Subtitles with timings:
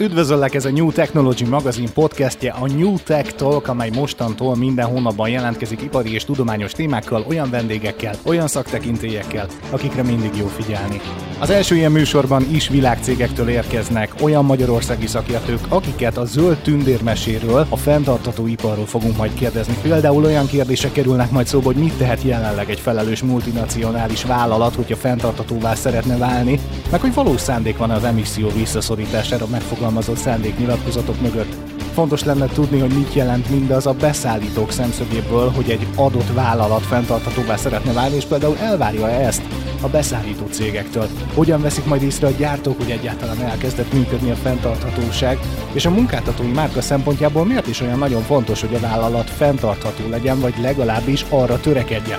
[0.00, 5.28] Üdvözöllek, ez a New Technology magazin podcastje, a New Tech Talk, amely mostantól minden hónapban
[5.28, 11.00] jelentkezik ipari és tudományos témákkal, olyan vendégekkel, olyan szaktekintélyekkel, akikre mindig jó figyelni.
[11.38, 17.76] Az első ilyen műsorban is világcégektől érkeznek olyan magyarországi szakértők, akiket a zöld tündérmeséről, a
[17.76, 19.74] fenntartató iparról fogunk majd kérdezni.
[19.82, 24.96] Például olyan kérdések kerülnek majd szóba, hogy mit tehet jelenleg egy felelős multinacionális vállalat, hogyha
[24.96, 26.60] fenntartatóvá szeretne válni,
[26.90, 29.46] meg hogy valós szándék van az emisszió visszaszorítására
[29.90, 31.54] megfogalmazott szándéknyilatkozatok mögött.
[31.94, 37.56] Fontos lenne tudni, hogy mit jelent mindaz a beszállítók szemszögéből, hogy egy adott vállalat fenntarthatóvá
[37.56, 39.42] szeretne válni, és például elvárja -e ezt
[39.80, 41.08] a beszállító cégektől.
[41.34, 45.38] Hogyan veszik majd észre a gyártók, hogy egyáltalán elkezdett működni a fenntarthatóság,
[45.72, 50.40] és a munkáltatói márka szempontjából miért is olyan nagyon fontos, hogy a vállalat fenntartható legyen,
[50.40, 52.18] vagy legalábbis arra törekedjen.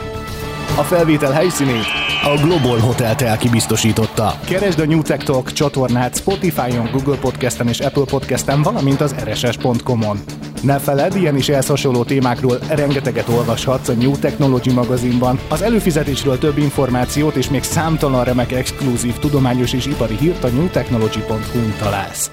[0.77, 1.85] A felvétel helyszínét
[2.23, 4.39] a Global Hotel Tel kibiztosította.
[4.45, 10.19] Keresd a New Tech Talk csatornát Spotify-on, Google Podcast-en és Apple Podcast-en, valamint az rss.com-on.
[10.61, 15.39] Ne feledd, ilyen is ehhez hasonló témákról rengeteget olvashatsz a New Technology magazinban.
[15.49, 21.75] Az előfizetésről több információt és még számtalan remek exkluzív tudományos és ipari hírt a newtechnology.hu-n
[21.79, 22.31] találsz.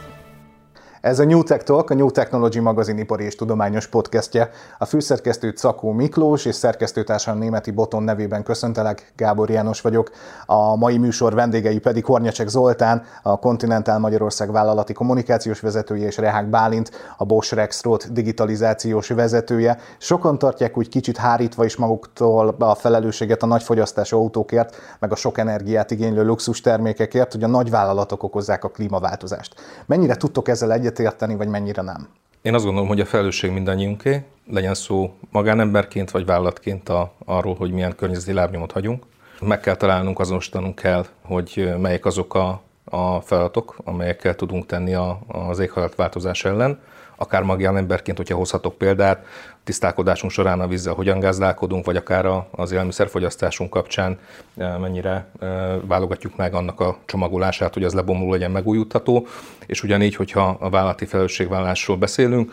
[1.09, 4.51] Ez a New Tech Talk, a New Technology magazin ipari és tudományos podcastje.
[4.79, 10.11] A főszerkesztő Cakó Miklós és szerkesztőtársam Németi Boton nevében köszöntelek, Gábor János vagyok.
[10.47, 16.51] A mai műsor vendégei pedig Hornyacsek Zoltán, a Continental Magyarország vállalati kommunikációs vezetője, és Rehák
[16.51, 19.79] Bálint, a Bosch Rexroth digitalizációs vezetője.
[19.99, 25.39] Sokan tartják úgy kicsit hárítva is maguktól a felelősséget a nagyfogyasztású autókért, meg a sok
[25.39, 29.55] energiát igénylő luxus termékekért, hogy a nagyvállalatok okozzák a klímaváltozást.
[29.87, 32.09] Mennyire tudtok ezzel egyet egyetérteni, vagy mennyire nem?
[32.43, 37.71] Én azt gondolom, hogy a felelősség mindannyiunké, legyen szó magánemberként vagy vállalatként a, arról, hogy
[37.71, 39.05] milyen környezeti lábnyomot hagyunk.
[39.41, 45.19] Meg kell találnunk, azonosítanunk kell, hogy melyek azok a, a feladatok, amelyekkel tudunk tenni a,
[45.27, 46.81] az éghajlatváltozás ellen
[47.21, 49.27] akár magánemberként, hogyha hozhatok példát,
[49.65, 54.19] tisztálkodásunk során a vízzel hogyan gazdálkodunk, vagy akár az élelmiszerfogyasztásunk kapcsán
[54.57, 55.47] e, mennyire e,
[55.87, 59.27] válogatjuk meg annak a csomagolását, hogy az lebomló legyen megújítható,
[59.67, 62.53] és ugyanígy, hogyha a vállalati felelősségvállalásról beszélünk,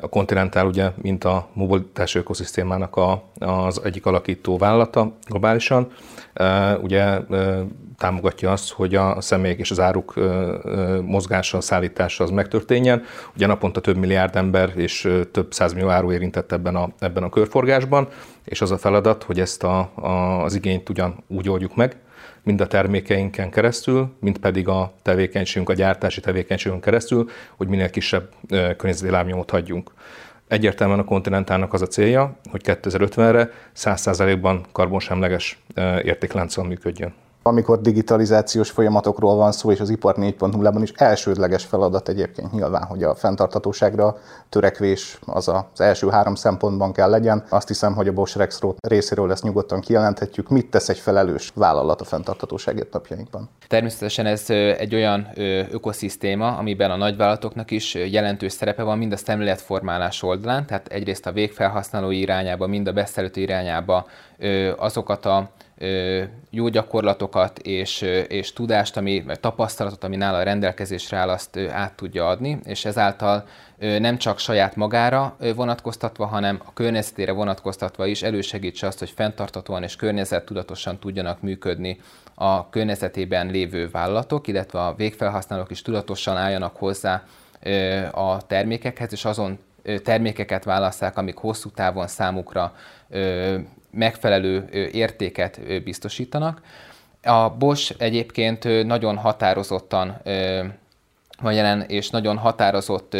[0.00, 5.92] a Continental ugye, mint a mobilitás ökoszisztémának a, az egyik alakító vállalata globálisan,
[6.82, 7.18] ugye
[7.98, 10.14] támogatja azt, hogy a személyek és az áruk
[11.02, 13.02] mozgása, szállítása az megtörténjen.
[13.34, 18.08] Ugye naponta több milliárd ember és több százmillió áru érintett ebben a, ebben a körforgásban,
[18.44, 21.96] és az a feladat, hogy ezt a, a, az igényt ugyan úgy oldjuk meg,
[22.44, 28.28] mind a termékeinken keresztül, mind pedig a tevékenységünk, a gyártási tevékenységünk keresztül, hogy minél kisebb
[28.48, 29.90] környezeti lábnyomot hagyjunk.
[30.48, 35.58] Egyértelműen a kontinentálnak az a célja, hogy 2050-re 100%-ban karbonsemleges
[36.02, 37.14] értéklánccal működjön
[37.46, 43.02] amikor digitalizációs folyamatokról van szó, és az ipar 4.0-ban is elsődleges feladat egyébként nyilván, hogy
[43.02, 44.16] a fenntartatóságra
[44.48, 47.44] törekvés az az első három szempontban kell legyen.
[47.48, 50.48] Azt hiszem, hogy a Bosch Rexroth részéről ezt nyugodtan kijelenthetjük.
[50.48, 53.48] Mit tesz egy felelős vállalat a fenntartatóságért napjainkban?
[53.68, 55.28] Természetesen ez egy olyan
[55.70, 61.32] ökoszisztéma, amiben a nagyvállalatoknak is jelentős szerepe van mind a szemléletformálás oldalán, tehát egyrészt a
[61.32, 64.06] végfelhasználó irányába, mind a beszerítő irányába
[64.76, 65.50] azokat a
[66.50, 72.58] jó gyakorlatokat és, és tudást, ami, tapasztalatot, ami nála rendelkezésre áll, azt át tudja adni,
[72.64, 73.46] és ezáltal
[73.78, 79.96] nem csak saját magára vonatkoztatva, hanem a környezetére vonatkoztatva is elősegítse azt, hogy fenntartatóan és
[79.96, 82.00] környezettudatosan tudjanak működni
[82.34, 87.24] a környezetében lévő vállalatok, illetve a végfelhasználók is tudatosan álljanak hozzá
[88.12, 89.58] a termékekhez, és azon
[90.04, 92.74] termékeket válasszák, amik hosszú távon számukra
[93.90, 96.62] megfelelő értéket biztosítanak.
[97.22, 100.16] A Bosch egyébként nagyon határozottan
[101.40, 103.16] van jelen, és nagyon határozott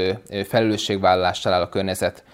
[0.46, 2.24] felelősségvállalással áll a környezet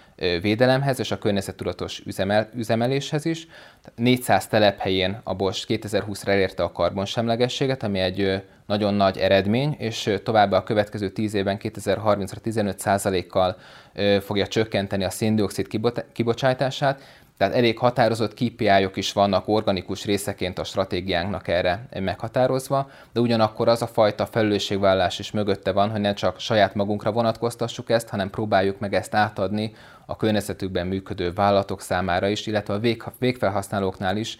[0.41, 3.47] védelemhez és a környezettudatos üzemel, üzemeléshez is.
[3.97, 10.56] 400 telephelyén a Bosch 2020-ra elérte a karbonsemlegességet, ami egy nagyon nagy eredmény, és továbbá
[10.56, 13.56] a következő 10 évben 2030-ra 15%-kal
[14.21, 15.66] fogja csökkenteni a széndiokszid
[16.12, 17.03] kibocsátását,
[17.41, 23.83] tehát elég határozott KPI-ok is vannak organikus részeként a stratégiánknak erre meghatározva, de ugyanakkor az
[23.83, 28.78] a fajta felelősségvállalás is mögötte van, hogy ne csak saját magunkra vonatkoztassuk ezt, hanem próbáljuk
[28.78, 29.72] meg ezt átadni
[30.07, 32.81] a környezetükben működő vállalatok számára is, illetve a
[33.19, 34.39] végfelhasználóknál is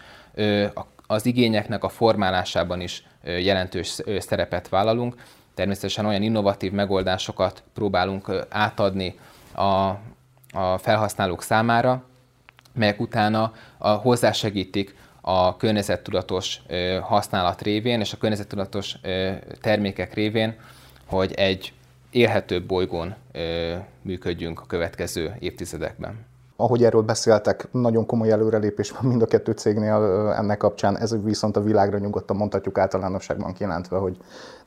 [1.07, 5.15] az igényeknek a formálásában is jelentős szerepet vállalunk.
[5.55, 9.19] Természetesen olyan innovatív megoldásokat próbálunk átadni
[9.55, 9.65] a,
[10.53, 12.09] a felhasználók számára,
[12.81, 16.61] melyek utána a, hozzásegítik a környezettudatos
[17.03, 18.97] használat révén és a környezettudatos
[19.61, 20.55] termékek révén,
[21.07, 21.73] hogy egy
[22.11, 23.15] élhetőbb bolygón
[24.03, 26.30] működjünk a következő évtizedekben
[26.61, 31.57] ahogy erről beszéltek, nagyon komoly előrelépés van mind a kettő cégnél ennek kapcsán, ez viszont
[31.57, 34.17] a világra nyugodtan mondhatjuk általánosságban kijelentve, hogy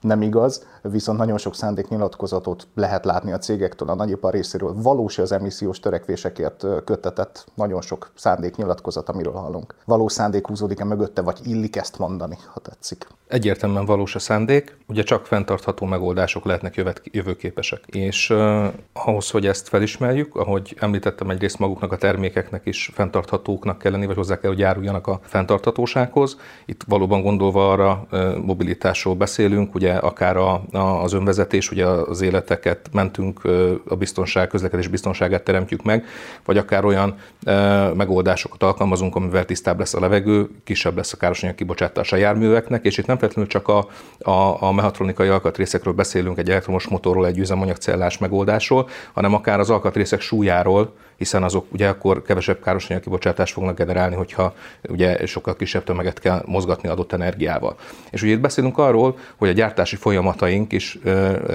[0.03, 4.73] nem igaz, viszont nagyon sok szándéknyilatkozatot lehet látni a cégektől, a nagyipar részéről.
[4.75, 9.75] Valós az emissziós törekvésekért köttetett nagyon sok szándéknyilatkozat, amiről hallunk.
[9.85, 13.07] Valós szándék húzódik-e mögötte, vagy illik ezt mondani, ha tetszik?
[13.27, 17.79] Egyértelműen valós a szándék, ugye csak fenntartható megoldások lehetnek jövőképesek.
[17.85, 23.91] És uh, ahhoz, hogy ezt felismerjük, ahogy említettem, egyrészt maguknak a termékeknek is fenntarthatóknak kell
[23.91, 26.37] lenni, vagy hozzá kell, hogy járuljanak a fenntarthatósághoz.
[26.65, 28.07] Itt valóban gondolva arra
[28.45, 33.41] mobilitásról beszélünk, ugye akár a, a, az önvezetés, ugye az életeket mentünk,
[33.87, 36.05] a biztonság, közlekedés biztonságát teremtjük meg,
[36.45, 37.53] vagy akár olyan e,
[37.93, 42.97] megoldásokat alkalmazunk, amivel tisztább lesz a levegő, kisebb lesz a károsanyag kibocsátás a járműveknek, és
[42.97, 43.87] itt nem feltétlenül csak a,
[44.19, 50.21] a, a mehatronikai alkatrészekről beszélünk, egy elektromos motorról, egy üzemanyagcellás megoldásról, hanem akár az alkatrészek
[50.21, 54.53] súlyáról, hiszen azok ugye akkor kevesebb károsanyag kibocsátást fognak generálni, hogyha
[54.89, 57.75] ugye sokkal kisebb tömeget kell mozgatni adott energiával.
[58.09, 60.97] És ugye itt beszélünk arról, hogy a gyártási folyamataink is,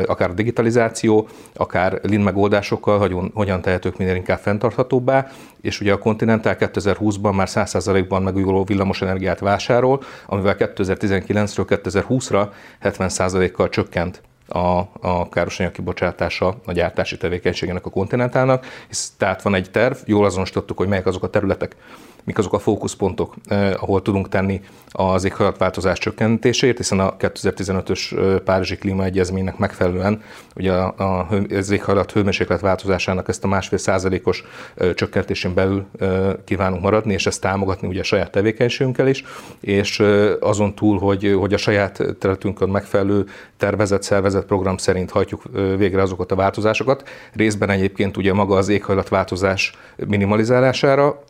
[0.06, 5.98] akár a digitalizáció, akár lean megoldásokkal hogyan, hogyan tehetők minél inkább fenntarthatóbbá, és ugye a
[5.98, 12.48] Continental 2020-ban már 100%-ban megújuló villamosenergiát vásárol, amivel 2019-ről 2020-ra
[12.82, 19.70] 70%-kal csökkent a, a károsanyag kibocsátása a gyártási tevékenységének a kontinentálnak, hisz tehát van egy
[19.70, 21.76] terv, jól azonosítottuk, hogy melyek azok a területek,
[22.24, 24.60] mik azok a fókuszpontok, eh, ahol tudunk tenni
[24.90, 30.22] az éghajlatváltozás csökkentésért, hiszen a 2015-ös eh, Párizsi Klímaegyezménynek megfelelően
[30.58, 34.44] ugye a, a, az éghajlat hőmérséklet változásának ezt a másfél százalékos
[34.74, 39.24] eh, csökkentésén belül eh, kívánunk maradni, és ezt támogatni ugye a saját tevékenységünkkel is,
[39.60, 45.42] és eh, azon túl, hogy, hogy a saját területünkön megfelelő tervezett, szervezett program szerint hajtjuk
[45.76, 47.08] végre azokat a változásokat.
[47.32, 49.72] Részben egyébként ugye maga az éghajlatváltozás
[50.06, 51.22] minimalizálására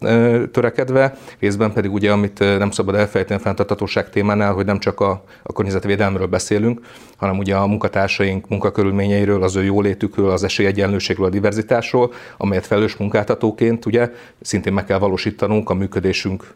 [0.52, 5.22] törekedve, részben pedig ugye, amit nem szabad elfelejteni a fenntartatóság témánál, hogy nem csak a,
[5.42, 6.80] a környezetvédelmről beszélünk,
[7.16, 13.86] hanem ugye a munkatársaink munkakörülményeiről, az ő jólétükről, az esélyegyenlőségről, a diverzitásról, amelyet felelős munkáltatóként
[13.86, 16.52] ugye szintén meg kell valósítanunk a működésünk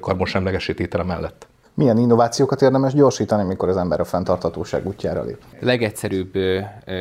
[0.00, 1.46] karbonsemlegesítétele mellett.
[1.76, 5.38] Milyen innovációkat érdemes gyorsítani, mikor az ember a fenntarthatóság útjára lép?
[5.60, 6.32] Legegyszerűbb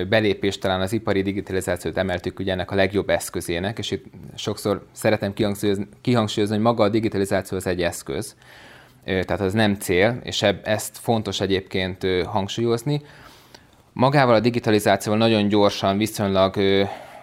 [0.10, 4.06] belépés talán az ipari digitalizációt emeltük ugye ennek a legjobb eszközének, és itt
[4.36, 8.36] sokszor szeretem kihangsúlyozni, kihangsúlyozni hogy maga a digitalizáció az egy eszköz,
[9.04, 13.02] tehát az nem cél, és ezt fontos egyébként hangsúlyozni.
[13.94, 16.56] Magával a digitalizációval nagyon gyorsan, viszonylag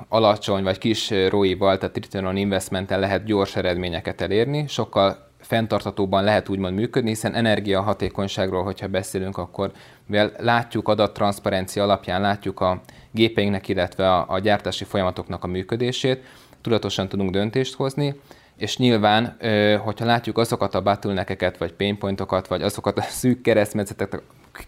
[0.09, 6.49] alacsony vagy kis ROI-val, tehát return on investment lehet gyors eredményeket elérni, sokkal fenntartatóban lehet
[6.49, 9.73] úgymond működni, hiszen energiahatékonyságról, hogyha beszélünk, akkor
[10.07, 12.81] mivel látjuk adattranszparencia alapján, látjuk a
[13.11, 16.25] gépeinknek, illetve a, a gyártási folyamatoknak a működését,
[16.61, 18.15] tudatosan tudunk döntést hozni,
[18.57, 19.37] és nyilván,
[19.79, 23.41] hogyha látjuk azokat a bottleneckeket, vagy painpointokat, vagy azokat a szűk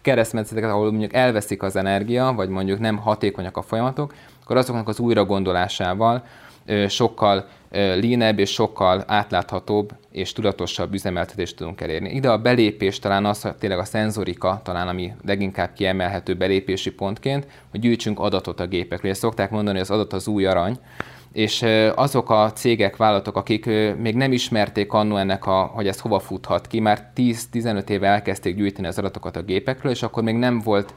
[0.03, 4.99] keresztmetszeteket, ahol mondjuk elveszik az energia, vagy mondjuk nem hatékonyak a folyamatok, akkor azoknak az
[4.99, 6.25] újra gondolásával
[6.89, 12.11] sokkal leanebb és sokkal átláthatóbb és tudatosabb üzemeltetést tudunk elérni.
[12.11, 17.81] Ide a belépés talán az, tényleg a szenzorika, talán ami leginkább kiemelhető belépési pontként, hogy
[17.81, 19.11] gyűjtsünk adatot a gépekről.
[19.11, 20.79] Ezt szokták mondani, hogy az adat az új arany,
[21.33, 23.67] és azok a cégek, vállalatok, akik
[23.99, 28.57] még nem ismerték annó ennek, a, hogy ez hova futhat ki, már 10-15 éve elkezdték
[28.57, 30.95] gyűjteni az adatokat a gépekről, és akkor még nem volt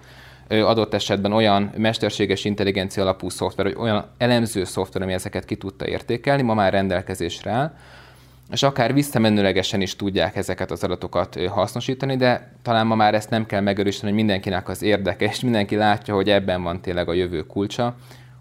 [0.50, 5.88] adott esetben olyan mesterséges intelligencia alapú szoftver, vagy olyan elemző szoftver, ami ezeket ki tudta
[5.88, 7.74] értékelni, ma már rendelkezésre áll,
[8.51, 13.46] és akár visszamenőlegesen is tudják ezeket az adatokat hasznosítani, de talán ma már ezt nem
[13.46, 17.46] kell megerősíteni, hogy mindenkinek az érdeke, és mindenki látja, hogy ebben van tényleg a jövő
[17.46, 17.96] kulcsa,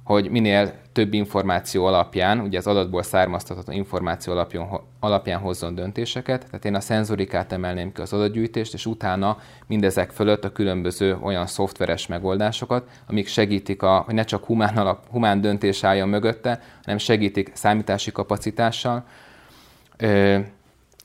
[0.06, 4.68] hogy minél több információ alapján, ugye az adatból származtatható információ alapján,
[5.00, 6.44] alapján hozzon döntéseket.
[6.46, 11.46] Tehát én a szenzorikát emelném ki az adatgyűjtést, és utána mindezek fölött a különböző olyan
[11.46, 16.98] szoftveres megoldásokat, amik segítik, a, hogy ne csak humán, alap, humán döntés álljon mögötte, hanem
[16.98, 19.04] segítik számítási kapacitással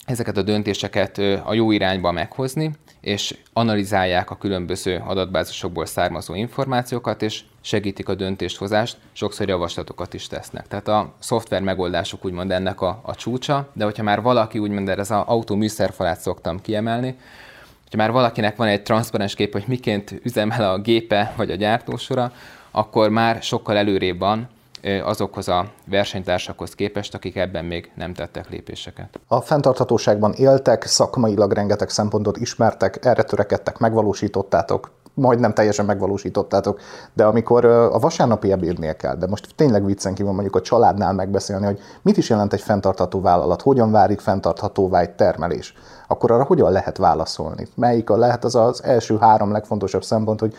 [0.05, 7.41] ezeket a döntéseket a jó irányba meghozni, és analizálják a különböző adatbázisokból származó információkat, és
[7.62, 10.67] segítik a döntéshozást, sokszor javaslatokat is tesznek.
[10.67, 15.01] Tehát a szoftver megoldások úgymond ennek a, a csúcsa, de hogyha már valaki úgymond erre
[15.01, 17.15] az autó műszerfalát szoktam kiemelni,
[17.81, 22.31] hogyha már valakinek van egy transzparens kép, hogy miként üzemel a gépe vagy a gyártósora,
[22.72, 24.50] akkor már sokkal előrébb van,
[25.03, 29.19] azokhoz a versenytársakhoz képest, akik ebben még nem tettek lépéseket.
[29.27, 36.79] A fenntarthatóságban éltek, szakmailag rengeteg szempontot ismertek, erre törekedtek, megvalósítottátok, majdnem teljesen megvalósítottátok,
[37.13, 41.65] de amikor a vasárnapi ebédnél kell, de most tényleg viccen kívül mondjuk a családnál megbeszélni,
[41.65, 45.73] hogy mit is jelent egy fenntartható vállalat, hogyan válik fenntarthatóvá egy termelés,
[46.07, 47.67] akkor arra hogyan lehet válaszolni?
[47.75, 50.53] Melyik a lehet az az első három legfontosabb szempont, hogy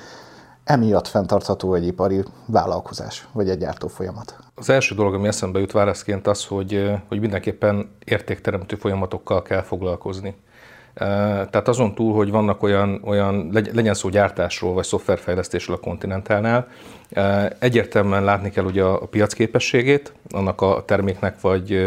[0.64, 4.36] emiatt fenntartható egy ipari vállalkozás, vagy egy gyártófolyamat?
[4.54, 10.34] Az első dolog, ami eszembe jut válaszként az, hogy, hogy mindenképpen értékteremtő folyamatokkal kell foglalkozni.
[10.94, 16.68] Tehát azon túl, hogy vannak olyan, olyan legyen szó gyártásról vagy szoftverfejlesztésről a kontinentálnál,
[17.58, 21.78] egyértelműen látni kell ugye a piac képességét, annak a terméknek vagy,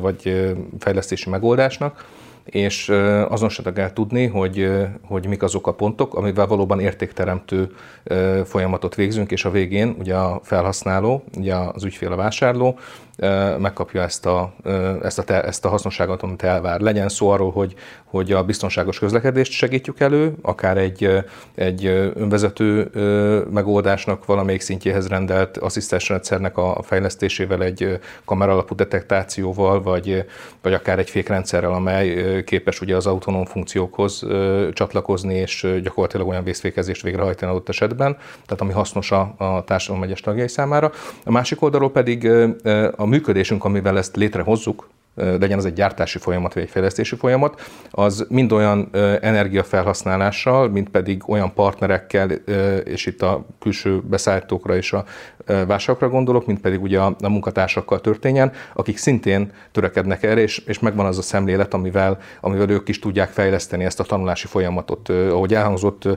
[0.00, 2.04] vagy fejlesztési megoldásnak,
[2.44, 2.88] és
[3.28, 4.70] azonosítani kell tudni, hogy,
[5.02, 7.74] hogy mik azok a pontok, amivel valóban értékteremtő
[8.44, 12.78] folyamatot végzünk, és a végén ugye a felhasználó, ugye az ügyfél a vásárló
[13.58, 14.54] megkapja ezt a,
[15.02, 16.80] ezt, a te, ezt a hasznosságot, amit elvár.
[16.80, 22.90] Legyen szó arról, hogy, hogy a biztonságos közlekedést segítjük elő, akár egy, egy önvezető
[23.50, 30.24] megoldásnak valamelyik szintjéhez rendelt asszisztens rendszernek a fejlesztésével, egy kameralapú detektációval, vagy,
[30.62, 34.26] vagy akár egy fékrendszerrel, amely képes ugye az autonóm funkciókhoz
[34.72, 38.16] csatlakozni, és gyakorlatilag olyan vészfékezést végrehajtani adott esetben,
[38.46, 40.92] tehát ami hasznos a, a társadalom egyes tagjai számára.
[41.24, 42.28] A másik oldalról pedig
[43.04, 48.26] a működésünk, amivel ezt létrehozzuk, legyen az egy gyártási folyamat vagy egy fejlesztési folyamat, az
[48.28, 48.88] mind olyan
[49.20, 52.30] energiafelhasználással, mint pedig olyan partnerekkel,
[52.84, 55.04] és itt a külső beszállítókra és a
[55.46, 61.06] vásárokra gondolok, mint pedig ugye a, munkatársakkal történjen, akik szintén törekednek erre, és, és megvan
[61.06, 65.08] az a szemlélet, amivel, amivel ők is tudják fejleszteni ezt a tanulási folyamatot.
[65.08, 66.08] Ahogy elhangzott,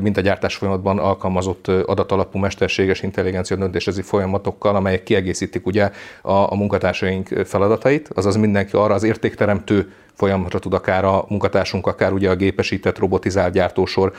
[0.00, 5.90] mint a gyártás folyamatban alkalmazott adatalapú mesterséges intelligencia döntésezi folyamatokkal, amelyek kiegészítik ugye
[6.22, 12.12] a, a munkatársaink feladatait, azaz mindenki arra az értékteremtő folyamatra tud akár a munkatársunk, akár
[12.12, 14.12] ugye a gépesített, robotizált gyártósor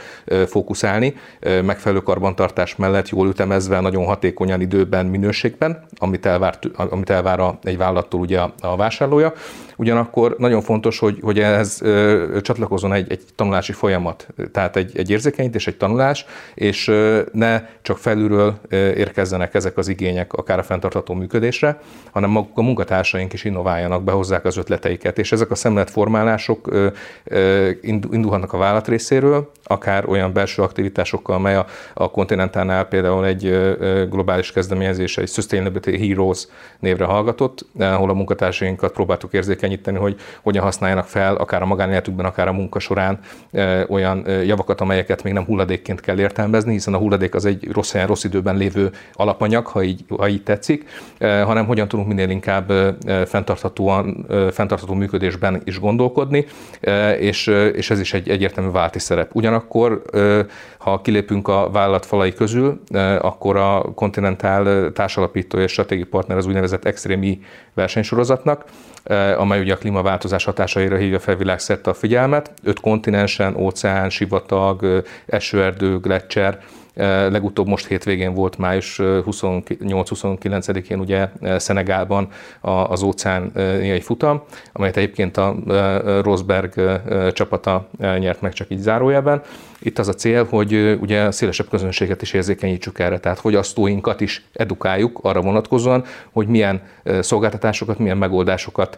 [0.47, 7.59] fókuszálni, megfelelő karbantartás mellett jól ütemezve, nagyon hatékonyan időben, minőségben, amit elvár, amit elvár a,
[7.63, 9.33] egy vállalattól ugye a, a vásárlója.
[9.81, 11.81] Ugyanakkor nagyon fontos, hogy, hogy ehhez
[12.41, 16.91] csatlakozon egy, egy tanulási folyamat, tehát egy, egy érzékenyítés, egy tanulás, és
[17.31, 23.33] ne csak felülről érkezzenek ezek az igények akár a fenntartható működésre, hanem maguk a munkatársaink
[23.33, 26.91] is innováljanak, behozzák az ötleteiket, és ezek a szemletformálások
[27.81, 33.75] indulhatnak a vállalat részéről, akár olyan belső aktivitásokkal, amely a, a kontinentánál például egy
[34.09, 36.47] globális kezdeményezés, egy Sustainability Heroes
[36.79, 42.25] névre hallgatott, ahol a munkatársainkat próbáltuk érzékenyíteni, érzékenyíteni, hogy hogyan használjanak fel, akár a magánéletükben,
[42.25, 43.19] akár a munka során
[43.87, 48.07] olyan javakat, amelyeket még nem hulladékként kell értelmezni, hiszen a hulladék az egy rossz helyen,
[48.07, 52.71] rossz időben lévő alapanyag, ha így, ha így tetszik, hanem hogyan tudunk minél inkább
[53.25, 56.45] fenntarthatóan, fenntartható működésben is gondolkodni,
[57.19, 59.35] és, és ez is egy egyértelmű válti szerep.
[59.35, 60.01] Ugyanakkor,
[60.77, 62.81] ha kilépünk a vállalat falai közül,
[63.21, 67.35] akkor a Continental társalapító és stratégiai partner az úgynevezett Extreme
[67.73, 68.65] versenysorozatnak,
[69.37, 72.51] amely ugye a klímaváltozás hatásaira hívja fel világszerte a figyelmet.
[72.63, 76.59] Öt kontinensen, óceán, sivatag, esőerdő, gletszer,
[77.29, 82.27] Legutóbb most hétvégén volt május 28-29-én ugye Szenegálban
[82.61, 85.55] az óceániai futam, amelyet egyébként a
[86.23, 87.01] Rosberg
[87.33, 89.41] csapata nyert meg csak így zárójelben.
[89.83, 95.19] Itt az a cél, hogy ugye szélesebb közönséget is érzékenyítsük erre, tehát fogyasztóinkat is edukáljuk
[95.21, 96.81] arra vonatkozóan, hogy milyen
[97.19, 98.97] szolgáltatásokat, milyen megoldásokat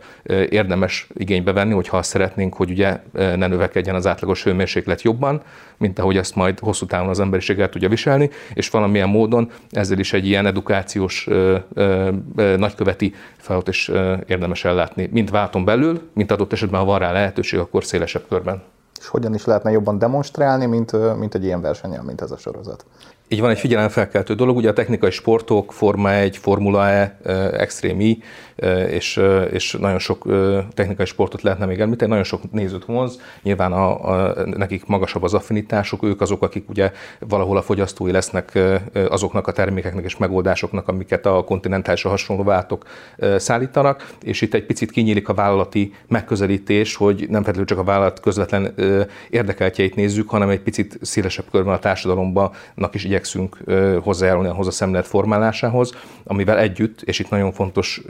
[0.49, 5.41] érdemes igénybe venni, hogyha azt szeretnénk, hogy ugye ne növekedjen az átlagos hőmérséklet jobban,
[5.77, 9.99] mint ahogy ezt majd hosszú távon az emberiség el tudja viselni, és valamilyen módon ezzel
[9.99, 15.65] is egy ilyen edukációs ö, ö, ö, nagyköveti feladat is ö, érdemes ellátni, mint válton
[15.65, 18.61] belül, mint adott esetben, ha van rá lehetőség, akkor szélesebb körben.
[18.99, 22.85] És hogyan is lehetne jobban demonstrálni, mint, mint egy ilyen versenyen, mint ez a sorozat?
[23.27, 27.17] Így van egy figyelemfelkeltő dolog, ugye a technikai sportok, Forma 1, Formula E,
[27.51, 28.15] Extreme E,
[28.89, 30.23] és, és nagyon sok
[30.73, 35.33] technikai sportot lehetne még említeni, nagyon sok nézőt vonz, nyilván a, a, nekik magasabb az
[35.33, 38.59] affinitásuk, ők azok, akik ugye valahol a fogyasztói lesznek
[39.09, 42.85] azoknak a termékeknek és megoldásoknak, amiket a kontinentálisra hasonló váltok
[43.37, 48.19] szállítanak, és itt egy picit kinyílik a vállalati megközelítés, hogy nem feltétlenül csak a vállalat
[48.19, 48.73] közvetlen
[49.29, 52.51] érdekeltjeit nézzük, hanem egy picit szélesebb körben a társadalomban
[52.91, 53.57] is igyekszünk
[54.03, 55.93] hozzájárulni a szemlélet formálásához,
[56.23, 58.01] amivel együtt, és itt nagyon fontos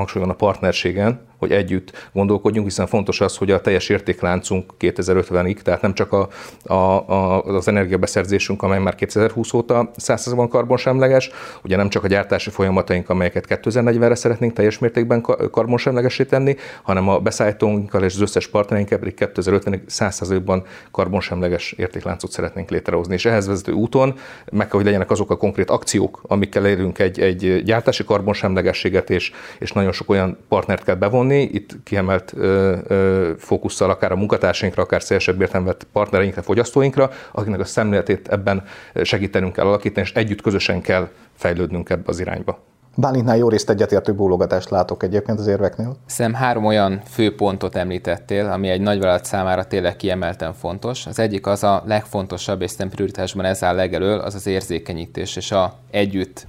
[0.00, 5.60] hangsúly van a partnerségen, hogy együtt gondolkodjunk, hiszen fontos az, hogy a teljes értékláncunk 2050-ig,
[5.62, 6.28] tehát nem csak a,
[6.64, 11.30] a, a, az energiabeszerzésünk, amely már 2020 óta 100%-ban karbonsemleges,
[11.64, 17.18] ugye nem csak a gyártási folyamataink, amelyeket 2040-re szeretnénk teljes mértékben karbonsemlegesé tenni, hanem a
[17.18, 23.14] beszállítóinkkal és az összes partnereinkkel pedig 2050-ig 100%-ban karbonsemleges értékláncot szeretnénk létrehozni.
[23.14, 24.14] És ehhez vezető úton
[24.52, 29.32] meg kell, hogy legyenek azok a konkrét akciók, amikkel érünk egy, egy gyártási karbonsemlegességet, és,
[29.58, 34.16] és nagyon sok olyan partnert kell bevonni, vonni, itt kiemelt ö, ö, fókusszal akár a
[34.16, 38.62] munkatársainkra, akár szélesebb értelme partnereinkre, fogyasztóinkra, akiknek a szemléletét ebben
[39.02, 42.58] segítenünk kell alakítani, és együtt közösen kell fejlődnünk ebbe az irányba.
[42.96, 45.96] Bálintnál jó részt egyetértő bólogatást látok egyébként az érveknél.
[46.06, 51.06] Szem három olyan fő pontot említettél, ami egy nagyvállalat számára tényleg kiemelten fontos.
[51.06, 55.52] Az egyik az a legfontosabb, és szerintem prioritásban ez áll legelől, az az érzékenyítés és
[55.52, 56.46] a együtt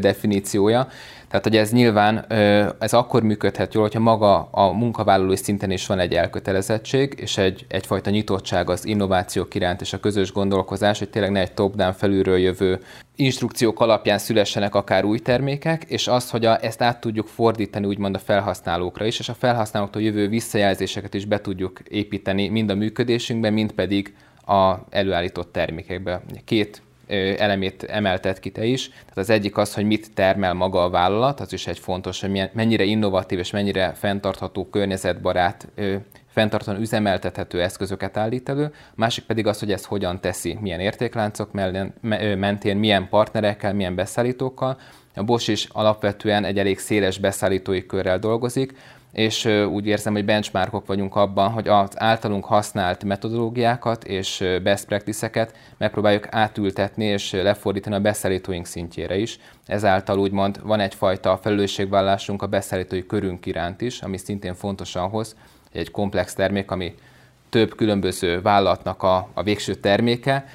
[0.00, 0.86] definíciója.
[1.30, 2.24] Tehát, hogy ez nyilván
[2.78, 7.66] ez akkor működhet jól, hogyha maga a munkavállalói szinten is van egy elkötelezettség, és egy,
[7.68, 12.38] egyfajta nyitottság az innovációk iránt, és a közös gondolkozás, hogy tényleg ne egy top-down felülről
[12.38, 12.80] jövő
[13.16, 18.14] instrukciók alapján szülessenek akár új termékek, és az, hogy a, ezt át tudjuk fordítani úgymond
[18.14, 23.50] a felhasználókra is, és a felhasználóktól jövő visszajelzéseket is be tudjuk építeni mind a működésünkbe,
[23.50, 24.14] mind pedig
[24.46, 26.22] a előállított termékekbe.
[26.44, 26.82] Két
[27.38, 28.88] elemét emeltet ki te is.
[28.88, 32.30] Tehát az egyik az, hogy mit termel maga a vállalat, az is egy fontos, hogy
[32.30, 35.68] milyen, mennyire innovatív és mennyire fenntartható, környezetbarát,
[36.26, 41.52] fenntartóan üzemeltethető eszközöket állít elő, a másik pedig az, hogy ezt hogyan teszi, milyen értékláncok
[42.36, 44.78] mentén, milyen partnerekkel, milyen beszállítókkal.
[45.14, 48.74] A Bosch is alapvetően egy elég széles beszállítói körrel dolgozik,
[49.12, 55.54] és úgy érzem, hogy benchmarkok vagyunk abban, hogy az általunk használt metodológiákat és best practice-eket
[55.76, 59.38] megpróbáljuk átültetni és lefordítani a beszállítóink szintjére is.
[59.66, 65.36] Ezáltal úgymond van egyfajta felelősségvállásunk a beszállítói körünk iránt is, ami szintén fontos ahhoz,
[65.72, 66.94] hogy egy komplex termék, ami
[67.48, 70.46] több különböző vállalatnak a, a végső terméke,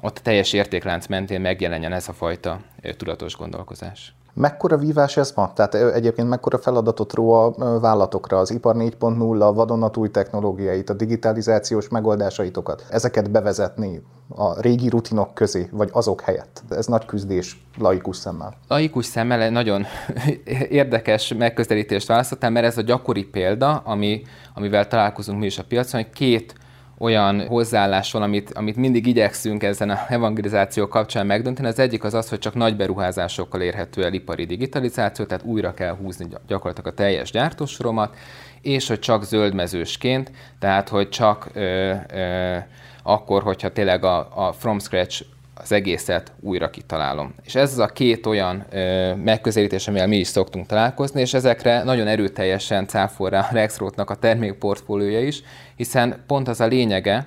[0.00, 2.60] ott a teljes értéklánc mentén megjelenjen ez a fajta
[2.96, 4.14] tudatos gondolkozás.
[4.34, 5.52] Mekkora vívás ez ma?
[5.52, 11.88] Tehát egyébként mekkora feladatot ró a vállalatokra, az ipar 4.0, a vadonatúj technológiait, a digitalizációs
[11.88, 16.62] megoldásaitokat, ezeket bevezetni a régi rutinok közé, vagy azok helyett?
[16.68, 18.54] Ez nagy küzdés laikus szemmel.
[18.68, 19.84] Laikus szemmel nagyon
[20.68, 24.22] érdekes megközelítést választottam, mert ez a gyakori példa, ami,
[24.54, 26.54] amivel találkozunk mi is a piacon, hogy két
[27.02, 31.68] olyan hozzáállás van, amit, amit mindig igyekszünk ezen a evangelizáció kapcsán megdönteni.
[31.68, 35.96] Az egyik az az, hogy csak nagy beruházásokkal érhető el ipari digitalizáció, tehát újra kell
[35.96, 38.16] húzni gyakorlatilag a teljes gyártósoromat,
[38.60, 42.56] és hogy csak zöldmezősként, tehát hogy csak ö, ö,
[43.02, 45.24] akkor, hogyha tényleg a, a from scratch
[45.62, 47.34] az egészet újra kitalálom.
[47.44, 51.82] És ez az a két olyan ö, megközelítés, amivel mi is szoktunk találkozni, és ezekre
[51.82, 55.42] nagyon erőteljesen cáfol rá a Rexrothnak a termékportfóliója is,
[55.76, 57.26] hiszen pont az a lényege,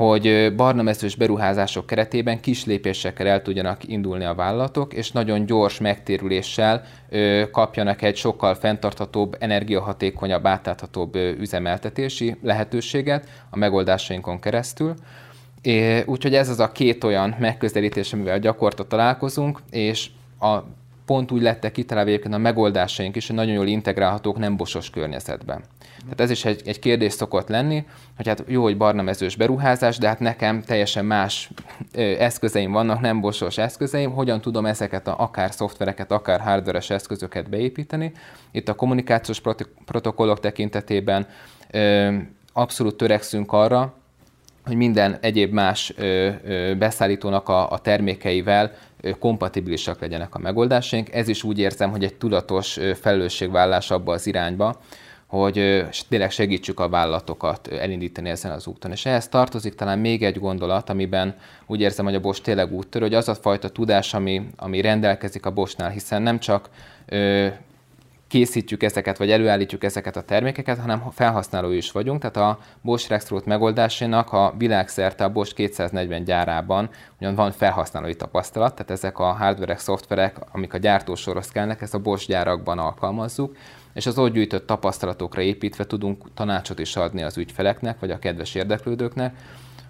[0.00, 5.78] hogy barna mezős beruházások keretében kis lépésekkel el tudjanak indulni a vállalatok, és nagyon gyors
[5.78, 6.82] megtérüléssel
[7.50, 14.94] kapjanak egy sokkal fenntarthatóbb, energiahatékonyabb, átláthatóbb üzemeltetési lehetőséget a megoldásainkon keresztül.
[16.04, 20.58] Úgyhogy ez az a két olyan megközelítés, amivel gyakorta találkozunk, és a
[21.10, 25.62] pont úgy lettek kitalálva a megoldásaink is, hogy nagyon jól integrálhatók nem bosos környezetben.
[26.02, 27.84] Tehát ez is egy, egy kérdés szokott lenni,
[28.16, 31.50] hogy hát jó, hogy barna mezős beruházás, de hát nekem teljesen más
[32.18, 38.12] eszközeim vannak, nem bosos eszközeim, hogyan tudom ezeket a, akár szoftvereket, akár hardveres eszközöket beépíteni.
[38.50, 39.40] Itt a kommunikációs
[39.84, 41.26] protokollok tekintetében
[41.70, 42.14] ö,
[42.52, 43.94] abszolút törekszünk arra,
[44.64, 45.94] hogy minden egyéb más
[46.78, 48.72] beszállítónak a, termékeivel
[49.18, 51.14] kompatibilisak legyenek a megoldásaink.
[51.14, 54.80] Ez is úgy érzem, hogy egy tudatos felelősségvállás abba az irányba,
[55.26, 58.90] hogy tényleg segítsük a vállalatokat elindítani ezen az úton.
[58.90, 61.34] És ehhez tartozik talán még egy gondolat, amiben
[61.66, 65.46] úgy érzem, hogy a Bosch tényleg úttörő, hogy az a fajta tudás, ami, ami rendelkezik
[65.46, 66.68] a Boschnál, hiszen nem csak
[68.30, 72.20] készítjük ezeket, vagy előállítjuk ezeket a termékeket, hanem felhasználói is vagyunk.
[72.20, 76.90] Tehát a Bosch Rexroth megoldásának a világszerte a Bosch 240 gyárában
[77.20, 81.98] ugyan van felhasználói tapasztalat, tehát ezek a hardverek, szoftverek, amik a gyártósorhoz kellnek, ezt a
[81.98, 83.56] Bosch gyárakban alkalmazzuk,
[83.94, 88.54] és az ott gyűjtött tapasztalatokra építve tudunk tanácsot is adni az ügyfeleknek, vagy a kedves
[88.54, 89.34] érdeklődőknek,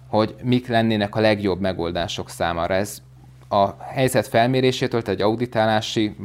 [0.07, 2.73] hogy mik lennének a legjobb megoldások számára.
[2.73, 3.01] Ez
[3.49, 6.15] a helyzet felmérésétől, tehát egy auditálási,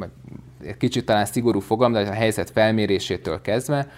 [0.78, 3.88] kicsit talán szigorú fogalom, de a helyzet felmérésétől kezdve,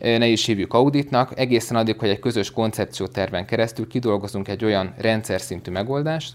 [0.00, 5.40] ne is hívjuk auditnak, egészen addig, hogy egy közös koncepcióterven keresztül kidolgozunk egy olyan rendszer
[5.40, 6.32] szintű megoldást,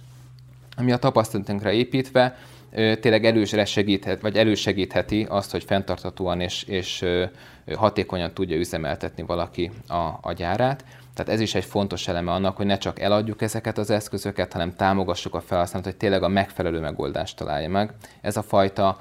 [0.77, 2.37] ami a tapasztalatunkra építve
[2.73, 7.05] tényleg elősre segíthet, vagy elősegítheti azt, hogy fenntartatóan és, és
[7.75, 10.85] hatékonyan tudja üzemeltetni valaki a, a gyárát.
[11.13, 14.75] Tehát ez is egy fontos eleme annak, hogy ne csak eladjuk ezeket az eszközöket, hanem
[14.75, 17.93] támogassuk a felhasználót, hogy tényleg a megfelelő megoldást találja meg.
[18.21, 18.99] Ez a fajta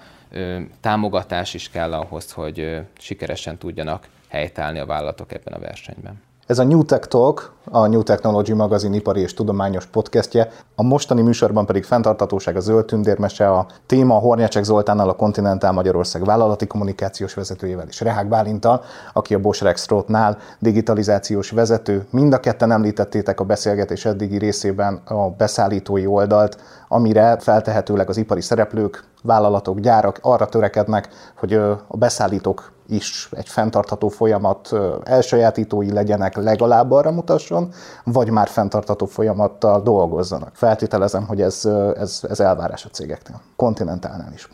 [0.80, 6.20] támogatás is kell ahhoz, hogy sikeresen tudjanak helytállni a vállalatok ebben a versenyben.
[6.46, 10.50] Ez a New Tech Talk, a New Technology magazin ipari és tudományos podcastje.
[10.74, 16.24] A mostani műsorban pedig fenntartatóság a zöld tündérmese, a téma Hornyácsek Zoltánnal, a Continental Magyarország
[16.24, 22.06] vállalati kommunikációs vezetőjével és Rehák Bálintal, aki a Bosch Rexroth-nál digitalizációs vezető.
[22.10, 28.40] Mind a ketten említettétek a beszélgetés eddigi részében a beszállítói oldalt, amire feltehetőleg az ipari
[28.40, 31.54] szereplők, vállalatok, gyárak arra törekednek, hogy
[31.86, 34.72] a beszállítók is egy fenntartható folyamat
[35.04, 37.72] elsajátítói legyenek, legalább arra mutasson,
[38.04, 40.50] vagy már fenntartható folyamattal dolgozzanak.
[40.54, 41.64] Feltételezem, hogy ez,
[41.96, 44.48] ez, ez elvárás a cégeknél, kontinentálnál is.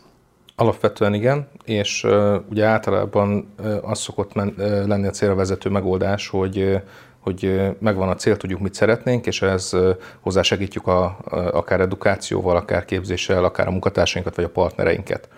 [0.55, 2.07] Alapvetően igen, és
[2.49, 6.81] ugye általában az szokott men, uh, lenni a célra megoldás, hogy
[7.29, 9.71] hogy megvan a cél, tudjuk, mit szeretnénk, és ez
[10.19, 11.17] hozzásegítjük a,
[11.51, 15.29] akár edukációval, akár képzéssel, akár a munkatársainkat, vagy a partnereinket.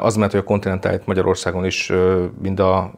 [0.00, 1.92] Az mert, hogy a kontinentálit Magyarországon is
[2.42, 2.92] mind a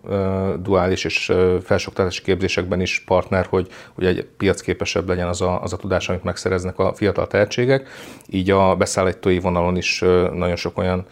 [0.63, 5.77] duális és felsőoktatási képzésekben is partner, hogy, hogy egy piacképesebb legyen az a, az a
[5.77, 7.89] tudás, amit megszereznek a fiatal tehetségek.
[8.27, 10.01] Így a beszállítói vonalon is
[10.33, 11.07] nagyon sok olyan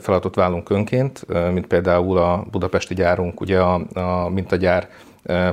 [0.00, 4.88] feladatot válunk önként, mint például a budapesti gyárunk, ugye a, a mintagyár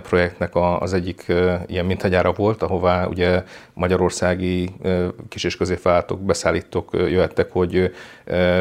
[0.01, 1.25] projektnek az egyik
[1.65, 3.43] ilyen mintagyára volt, ahová ugye
[3.79, 4.69] magyarországi
[5.29, 7.91] kis- és középvállalatok, beszállítók jöhettek, hogy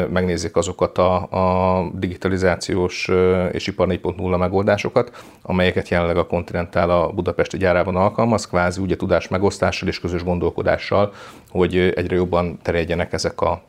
[0.09, 3.09] megnézzék azokat a, a digitalizációs
[3.51, 9.27] és ipar 4.0 megoldásokat, amelyeket jelenleg a Continental a budapesti gyárában alkalmaz, kvázi ugye tudás
[9.27, 11.13] megosztással és közös gondolkodással,
[11.49, 13.61] hogy egyre jobban terjedjenek ezek a,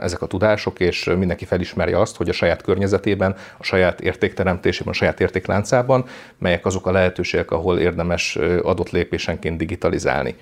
[0.00, 4.96] ezek a tudások, és mindenki felismerje azt, hogy a saját környezetében, a saját értékteremtésében, a
[4.96, 6.04] saját értékláncában,
[6.38, 10.34] melyek azok a lehetőségek, ahol érdemes adott lépésenként digitalizálni.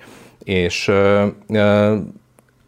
[0.47, 0.85] És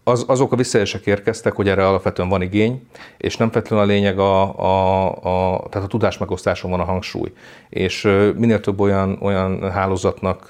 [0.10, 4.20] az, azok a visszajelzések érkeztek, hogy erre alapvetően van igény, és nem feltétlenül a lényeg
[4.20, 7.32] a, a, a, tehát a tudás megosztáson van a hangsúly.
[7.70, 8.02] És
[8.36, 10.48] minél több olyan, olyan hálózatnak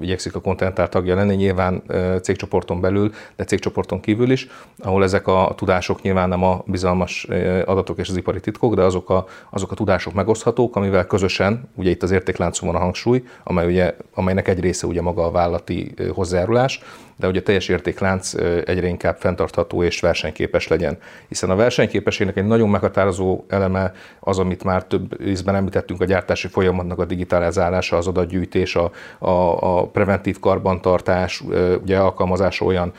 [0.00, 1.82] igyekszik a Continental tagja lenni, nyilván
[2.22, 4.46] cégcsoporton belül, de cégcsoporton kívül is,
[4.78, 7.26] ahol ezek a tudások nyilván nem a bizalmas
[7.64, 11.90] adatok és az ipari titkok, de azok a, azok a tudások megoszthatók, amivel közösen, ugye
[11.90, 15.94] itt az értékláncon van a hangsúly, amely ugye, amelynek egy része ugye maga a vállalati
[16.14, 16.80] hozzájárulás,
[17.22, 20.98] de hogy a teljes értéklánc egyre inkább fenntartható és versenyképes legyen.
[21.28, 26.48] Hiszen a versenyképességnek egy nagyon meghatározó eleme az, amit már több részben említettünk, a gyártási
[26.48, 29.30] folyamatnak a digitalizálása, az adatgyűjtés, a, a,
[29.78, 31.42] a preventív karbantartás,
[31.82, 32.92] ugye alkalmazása olyan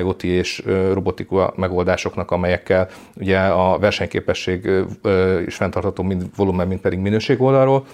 [0.00, 4.70] IoT és robotika megoldásoknak, amelyekkel ugye a versenyképesség
[5.46, 7.86] is fenntartható mind volumen, mind pedig minőség oldalról.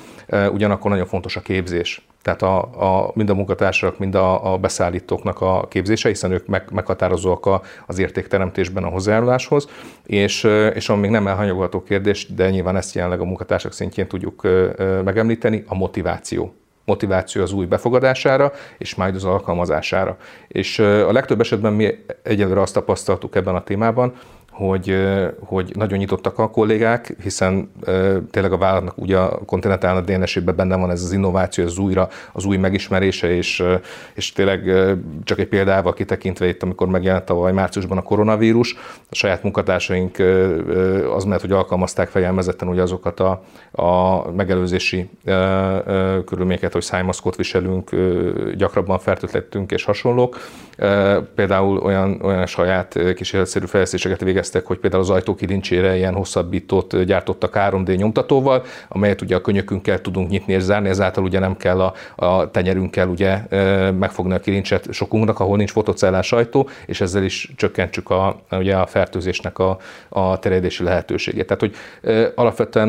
[0.53, 5.40] Ugyanakkor nagyon fontos a képzés tehát a, a, mind a munkatársak, mind a, a beszállítóknak
[5.40, 9.68] a képzése, hiszen ők meg, meghatározóak a, az értékteremtésben a hozzájáruláshoz,
[10.06, 14.42] és, és ami még nem elhanyagolható kérdés, de nyilván ezt jelenleg a munkatársak szintjén tudjuk
[15.04, 16.54] megemlíteni, a motiváció
[16.85, 20.16] motiváció az új befogadására, és majd az alkalmazására.
[20.48, 24.14] És a legtöbb esetben mi egyelőre azt tapasztaltuk ebben a témában,
[24.52, 24.96] hogy,
[25.40, 27.72] hogy nagyon nyitottak a kollégák, hiszen
[28.30, 32.44] tényleg a vállalatnak ugye a kontinentálna DNS-ében benne van ez az innováció, az újra, az
[32.44, 33.62] új megismerése, és,
[34.14, 34.72] és tényleg
[35.24, 38.76] csak egy példával kitekintve itt, amikor megjelent tavaly márciusban a koronavírus,
[39.10, 40.18] a saját munkatársaink
[41.14, 45.10] az mert, hogy alkalmazták fejelmezetten ugye azokat a, a megelőzési
[46.24, 47.90] körülményeket, hogy szájmaszkot viselünk,
[48.56, 50.38] gyakrabban fertőtlettünk és hasonlók.
[51.34, 57.55] Például olyan, olyan saját kísérletszerű fejlesztéseket végeztünk, végeztek, hogy például az ajtókilincsére ilyen hosszabbítót gyártottak
[57.57, 61.94] 3D nyomtatóval, amelyet ugye a könyökünkkel tudunk nyitni és zárni, ezáltal ugye nem kell a,
[62.16, 63.38] a tenyerünkkel ugye
[63.92, 68.87] megfogni a kilincset sokunknak, ahol nincs fotocellás ajtó, és ezzel is csökkentsük a, ugye a
[68.87, 69.78] fertőzésnek a,
[70.09, 71.46] a terjedési lehetőségét.
[71.46, 71.74] Tehát, hogy
[72.35, 72.88] alapvetően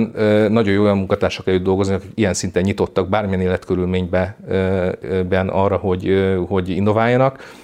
[0.51, 6.69] nagyon jó olyan munkatársak együtt dolgozni, akik ilyen szinten nyitottak bármilyen életkörülményben arra, hogy, hogy
[6.69, 7.61] innováljanak,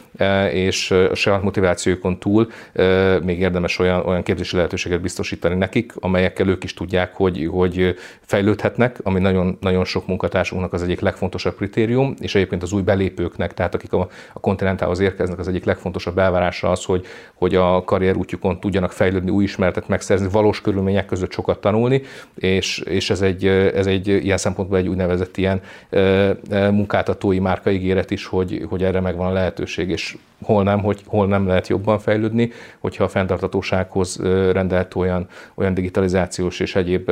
[0.52, 6.48] és a saját motivációkon túl e, még érdemes olyan, olyan képzési lehetőséget biztosítani nekik, amelyekkel
[6.48, 12.14] ők is tudják, hogy, hogy fejlődhetnek, ami nagyon, nagyon sok munkatársunknak az egyik legfontosabb kritérium,
[12.20, 16.72] és egyébként az új belépőknek, tehát akik a, a kontinentához érkeznek, az egyik legfontosabb elvárása
[16.72, 22.02] az, hogy, hogy a karrierútjukon tudjanak fejlődni, új ismeretet megszerzni, valós körülmények között sokat tanulni,
[22.36, 28.26] és, és ez, egy, ez egy ilyen szempontból egy úgynevezett ilyen e, munkáltatói márkaígéret is,
[28.26, 32.00] hogy, hogy erre megvan a lehetőség, és és hol nem, hogy hol nem lehet jobban
[32.00, 34.20] fejlődni, hogyha a fenntartatósághoz
[34.52, 37.12] rendelt olyan, olyan digitalizációs és egyéb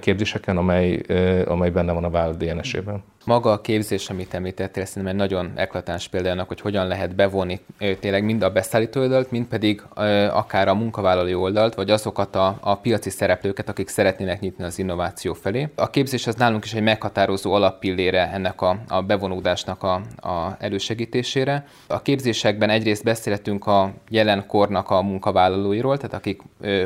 [0.00, 1.00] képzéseken, amely,
[1.46, 3.02] amely benne van a vállalat DNS-ében.
[3.24, 7.60] Maga a képzés, amit említettél, szerintem egy nagyon eklatáns példának, hogy hogyan lehet bevonni
[8.00, 9.82] tényleg mind a beszállító oldalt, mind pedig
[10.30, 15.32] akár a munkavállalói oldalt, vagy azokat a, a piaci szereplőket, akik szeretnének nyitni az innováció
[15.32, 15.68] felé.
[15.74, 21.66] A képzés az nálunk is egy meghatározó alappillére ennek a, a bevonódásnak a, a elősegítésére.
[21.86, 22.02] A
[22.34, 26.42] képzésekben egyrészt beszélhetünk a jelen kornak a munkavállalóiról, tehát akik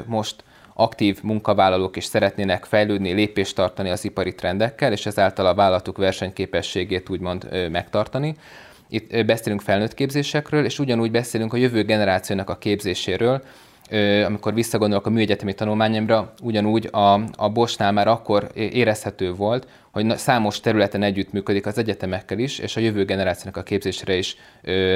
[0.06, 5.96] most aktív munkavállalók is szeretnének fejlődni, lépést tartani az ipari trendekkel, és ezáltal a vállalatuk
[5.96, 8.34] versenyképességét úgymond megtartani.
[8.88, 13.42] Itt beszélünk felnőtt képzésekről, és ugyanúgy beszélünk a jövő generációnak a képzéséről,
[14.26, 20.60] amikor visszagondolok a műegyetemi tanulmányomra, ugyanúgy a, a Bosnál már akkor érezhető volt, hogy számos
[20.60, 24.36] területen együttműködik az egyetemekkel is, és a jövő generációnak a képzésre is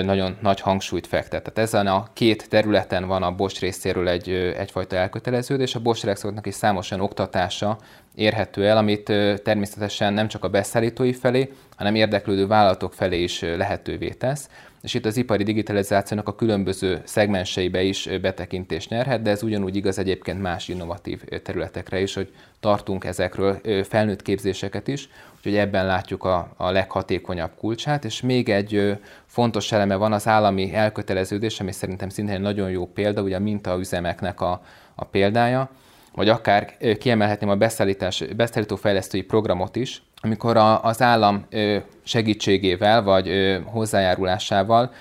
[0.02, 1.42] nagyon nagy hangsúlyt fektet.
[1.42, 4.28] Tehát ezen a két területen van a Bosch részéről egy,
[4.58, 7.78] egyfajta elköteleződés, a Bosch Rexortnak is számos olyan oktatása
[8.14, 14.08] érhető el, amit természetesen nem csak a beszállítói felé, hanem érdeklődő vállalatok felé is lehetővé
[14.08, 14.48] tesz
[14.82, 19.98] és itt az ipari digitalizációnak a különböző szegmenseibe is betekintést nyerhet, de ez ugyanúgy igaz
[19.98, 26.52] egyébként más innovatív területekre is, hogy tartunk ezekről felnőtt képzéseket is, úgyhogy ebben látjuk a,
[26.56, 32.34] a leghatékonyabb kulcsát, és még egy fontos eleme van az állami elköteleződés, ami szerintem szintén
[32.34, 34.62] egy nagyon jó példa, ugye a mintaüzemeknek a,
[34.94, 35.70] a példája,
[36.14, 41.46] vagy akár kiemelhetném a beszállítás, beszállítófejlesztői programot is, amikor a, az állam
[42.02, 44.92] segítségével vagy hozzájárulásával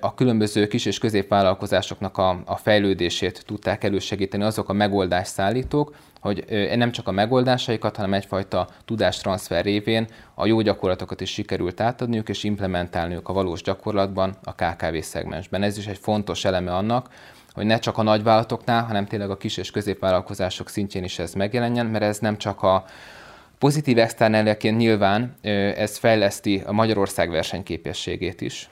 [0.00, 6.92] a különböző kis és középvállalkozásoknak a, a fejlődését tudták elősegíteni azok a megoldásszállítók, hogy nem
[6.92, 13.28] csak a megoldásaikat, hanem egyfajta tudástranszfer révén a jó gyakorlatokat is sikerült átadniuk és implementálniuk
[13.28, 15.62] a valós gyakorlatban a KKV szegmensben.
[15.62, 17.08] Ez is egy fontos eleme annak,
[17.52, 21.86] hogy ne csak a nagyvállalatoknál, hanem tényleg a kis és középvállalkozások szintjén is ez megjelenjen,
[21.86, 22.84] mert ez nem csak a
[23.60, 25.36] Pozitív externáljaként nyilván
[25.76, 28.70] ez fejleszti a Magyarország versenyképességét is,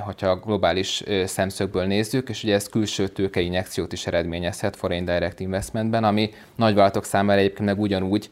[0.00, 6.04] hogyha a globális szemszögből nézzük, és ugye ez külső tőkeinjekciót is eredményezhet foreign direct investmentben,
[6.04, 8.30] ami nagyvállalatok számára egyébként meg ugyanúgy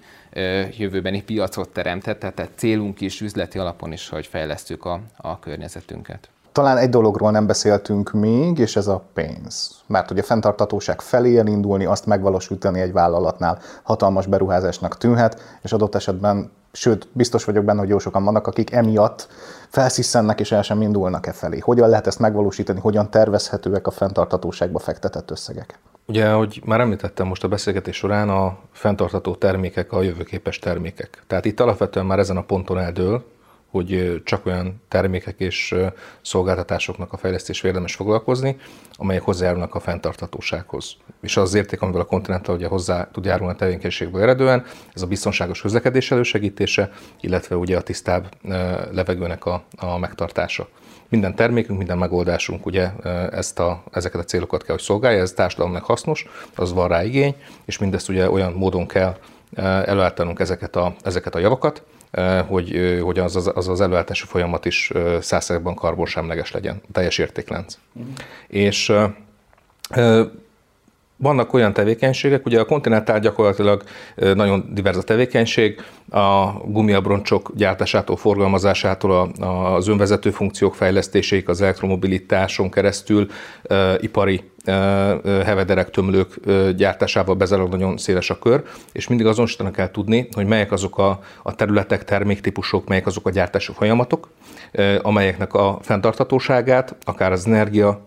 [0.79, 6.29] jövőbeni piacot teremtett, tehát célunk is üzleti alapon is, hogy fejlesztjük a, a környezetünket.
[6.57, 9.71] Talán egy dologról nem beszéltünk még, és ez a pénz.
[9.87, 15.95] Mert ugye a fenntartatóság felé elindulni, azt megvalósítani egy vállalatnál hatalmas beruházásnak tűnhet, és adott
[15.95, 19.29] esetben, sőt, biztos vagyok benne, hogy jó sokan vannak, akik emiatt
[19.69, 21.59] felsziszennek és el sem indulnak e felé.
[21.59, 25.79] Hogyan lehet ezt megvalósítani, hogyan tervezhetőek a fenntartatóságba fektetett összegek?
[26.07, 31.23] Ugye, ahogy már említettem most a beszélgetés során, a fenntartató termékek a jövőképes termékek.
[31.27, 33.25] Tehát itt alapvetően már ezen a ponton eldől,
[33.71, 35.75] hogy csak olyan termékek és
[36.23, 38.57] szolgáltatásoknak a fejlesztés érdemes foglalkozni,
[38.93, 40.97] amelyek hozzájárulnak a fenntarthatósághoz.
[41.21, 45.07] És az érték, amivel a Continental ugye hozzá tud járulni a tevékenységből eredően, ez a
[45.07, 48.29] biztonságos közlekedés elősegítése, illetve ugye a tisztább
[48.93, 50.69] levegőnek a, a megtartása.
[51.09, 52.91] Minden termékünk, minden megoldásunk ugye
[53.31, 57.35] ezt a, ezeket a célokat kell, hogy szolgálja, ez társadalomnak hasznos, az van rá igény,
[57.65, 59.17] és mindezt ugye olyan módon kell
[59.55, 61.83] előállítanunk ezeket a, ezeket a javakat,
[62.47, 67.79] hogy, hogy az, az, az, az előállítási folyamat is százszerzekben karbonsemleges legyen, teljes értéklánc.
[67.99, 68.03] Mm.
[68.47, 68.93] És
[71.17, 73.83] vannak olyan tevékenységek, ugye a kontinentál gyakorlatilag
[74.15, 75.81] nagyon divers a tevékenység,
[76.11, 83.27] a gumiabroncsok gyártásától, forgalmazásától, az önvezető funkciók fejlesztéséig, az elektromobilitáson keresztül
[83.99, 84.51] ipari
[85.25, 86.35] hevederek, tömlők
[86.77, 91.21] gyártásával bezárul nagyon széles a kör, és mindig azonosítani kell tudni, hogy melyek azok a,
[91.43, 94.29] a területek, terméktípusok, melyek azok a gyártási folyamatok,
[95.03, 98.01] amelyeknek a fenntarthatóságát, akár az energia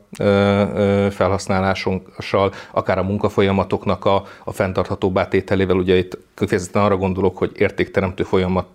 [1.10, 8.24] felhasználásunkkal, akár a munkafolyamatoknak a, a fenntarthatóbbá tételével, ugye itt kifejezetten arra gondolok, hogy értékteremtő
[8.24, 8.65] folyamat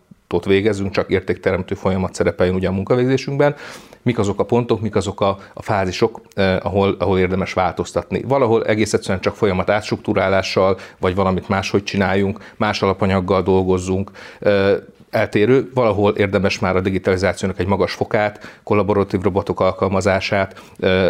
[0.45, 3.55] végezünk, csak értékteremtő folyamat szerepeljen ugye a munkavégzésünkben,
[4.05, 8.23] mik azok a pontok, mik azok a, a fázisok, eh, ahol, ahol érdemes változtatni.
[8.23, 14.77] Valahol egész egyszerűen csak folyamat átstruktúrálással, vagy valamit máshogy csináljunk, más alapanyaggal dolgozzunk, eh,
[15.15, 20.63] eltérő, valahol érdemes már a digitalizációnak egy magas fokát, kollaboratív robotok alkalmazását,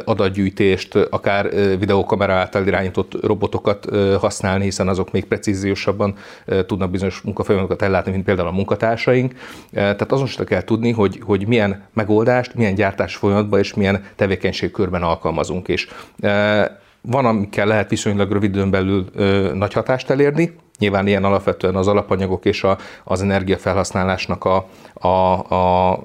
[0.04, 3.88] adatgyűjtést, akár videókamera által irányított robotokat
[4.20, 6.14] használni, hiszen azok még precíziósabban
[6.66, 9.34] tudnak bizonyos munkafolyamatokat ellátni, mint például a munkatársaink.
[9.72, 15.02] Tehát azon sem kell tudni, hogy, hogy milyen megoldást, milyen gyártás folyamatban és milyen tevékenységkörben
[15.02, 15.68] alkalmazunk.
[15.68, 15.88] És
[17.00, 19.04] van, amikkel lehet viszonylag rövid időn belül
[19.54, 25.08] nagy hatást elérni, Nyilván ilyen alapvetően az alapanyagok és a, az energiafelhasználásnak a, a,
[25.54, 26.02] a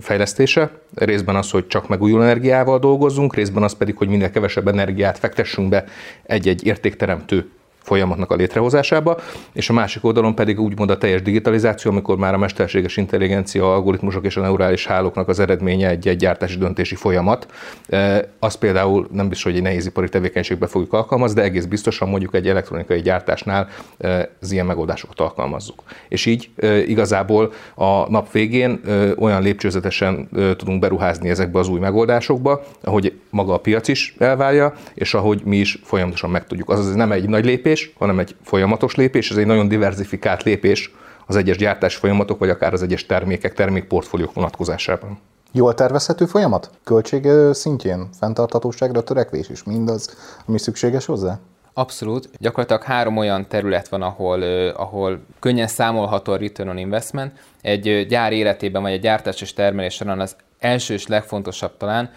[0.00, 0.70] fejlesztése.
[0.94, 5.68] Részben az, hogy csak megújuló energiával dolgozzunk, részben az pedig, hogy minél kevesebb energiát fektessünk
[5.68, 5.84] be
[6.22, 7.50] egy-egy értékteremtő
[7.88, 9.16] folyamatnak a létrehozásába,
[9.52, 14.24] és a másik oldalon pedig úgymond a teljes digitalizáció, amikor már a mesterséges intelligencia, algoritmusok
[14.24, 17.46] és a neurális hálóknak az eredménye egy, egy gyártási döntési folyamat.
[17.88, 22.34] E, az például nem biztos, hogy egy nehézipari tevékenységbe fogjuk alkalmazni, de egész biztosan mondjuk
[22.34, 25.82] egy elektronikai gyártásnál e, az ilyen megoldásokat alkalmazzuk.
[26.08, 28.80] És így e, igazából a nap végén
[29.18, 35.14] olyan lépcsőzetesen tudunk beruházni ezekbe az új megoldásokba, ahogy maga a piac is elvárja, és
[35.14, 36.70] ahogy mi is folyamatosan megtudjuk.
[36.70, 40.42] Azaz ez nem egy nagy lépés, lépés, hanem egy folyamatos lépés, ez egy nagyon diversifikált
[40.42, 40.92] lépés
[41.26, 45.18] az egyes gyártás folyamatok, vagy akár az egyes termékek, termékportfóliók vonatkozásában.
[45.52, 46.70] Jól tervezhető folyamat?
[46.84, 51.38] Költség szintjén fenntarthatóságra törekvés is mindaz, ami szükséges hozzá?
[51.74, 52.30] Abszolút.
[52.38, 57.32] Gyakorlatilag három olyan terület van, ahol, ahol könnyen számolható a return on investment.
[57.62, 62.10] Egy gyár életében, vagy egy gyártás és termelés során az első és legfontosabb talán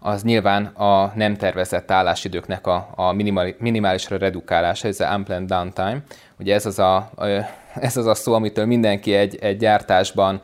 [0.00, 3.12] az nyilván a nem tervezett állásidőknek a, a
[3.58, 5.98] minimálisra redukálása, ez a unplanned downtime.
[6.38, 7.10] Ugye ez az a,
[7.74, 10.40] ez az a szó, amitől mindenki egy, egy gyártásban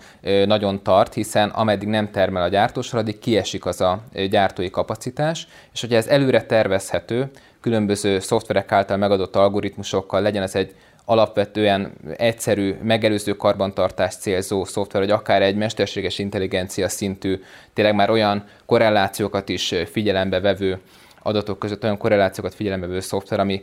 [0.46, 5.80] nagyon tart, hiszen ameddig nem termel a gyártósor, addig kiesik az a gyártói kapacitás, és
[5.80, 13.32] hogyha ez előre tervezhető, különböző szoftverek által megadott algoritmusokkal, legyen ez egy alapvetően egyszerű, megelőző
[13.32, 17.40] karbantartást célzó szoftver, vagy akár egy mesterséges intelligencia szintű,
[17.72, 20.80] tényleg már olyan korrelációkat is figyelembe vevő
[21.22, 23.62] adatok között olyan korrelációkat figyelembe vevő szoftver, ami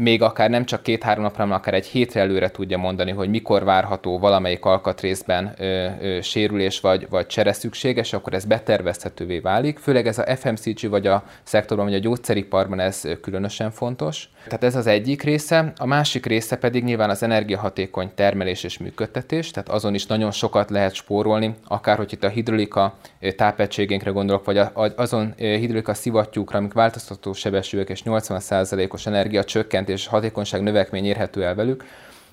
[0.00, 3.64] még akár nem csak két-három napra, hanem akár egy hétre előre tudja mondani, hogy mikor
[3.64, 9.78] várható valamelyik alkatrészben ö, ö, sérülés vagy, vagy csere szükséges, akkor ez betervezhetővé válik.
[9.78, 14.28] Főleg ez a FMCG vagy a szektorban, vagy a gyógyszeriparban ez különösen fontos.
[14.44, 15.72] Tehát ez az egyik része.
[15.76, 20.70] A másik része pedig nyilván az energiahatékony termelés és működtetés, tehát azon is nagyon sokat
[20.70, 22.94] lehet spórolni, akár hogy itt a hidrolika
[23.36, 24.60] tápegységénkre gondolok, vagy
[24.96, 31.54] azon hidrolika szivattyúkra, amik változtató sebességek és 80%-os energia csökkent és hatékonyság növekmény érhető el
[31.54, 31.84] velük.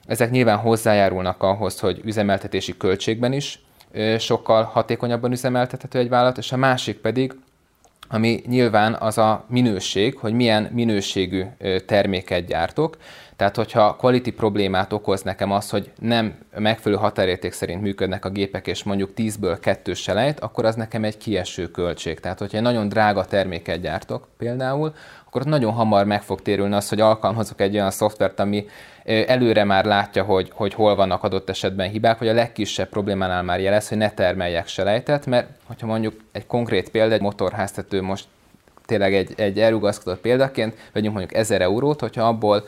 [0.05, 3.59] Ezek nyilván hozzájárulnak ahhoz, hogy üzemeltetési költségben is
[4.17, 7.35] sokkal hatékonyabban üzemeltethető egy vállalat, és a másik pedig,
[8.09, 11.43] ami nyilván az a minőség, hogy milyen minőségű
[11.85, 12.97] terméket gyártok.
[13.35, 18.67] Tehát, hogyha quality problémát okoz nekem az, hogy nem megfelelő határérték szerint működnek a gépek,
[18.67, 22.19] és mondjuk 10-ből 2 selejt, akkor az nekem egy kieső költség.
[22.19, 24.93] Tehát, hogyha egy nagyon drága terméket gyártok például,
[25.37, 28.65] akkor nagyon hamar meg fog térülni az, hogy alkalmazok egy olyan szoftvert, ami
[29.03, 33.59] előre már látja, hogy, hogy hol vannak adott esetben hibák, vagy a legkisebb problémánál már
[33.59, 38.25] jelez, hogy ne termeljek selejtet, mert hogyha mondjuk egy konkrét példa, egy motorháztető most
[38.85, 42.63] tényleg egy, egy elrugaszkodott példaként, vegyünk mondjuk 1000 eurót, hogyha abból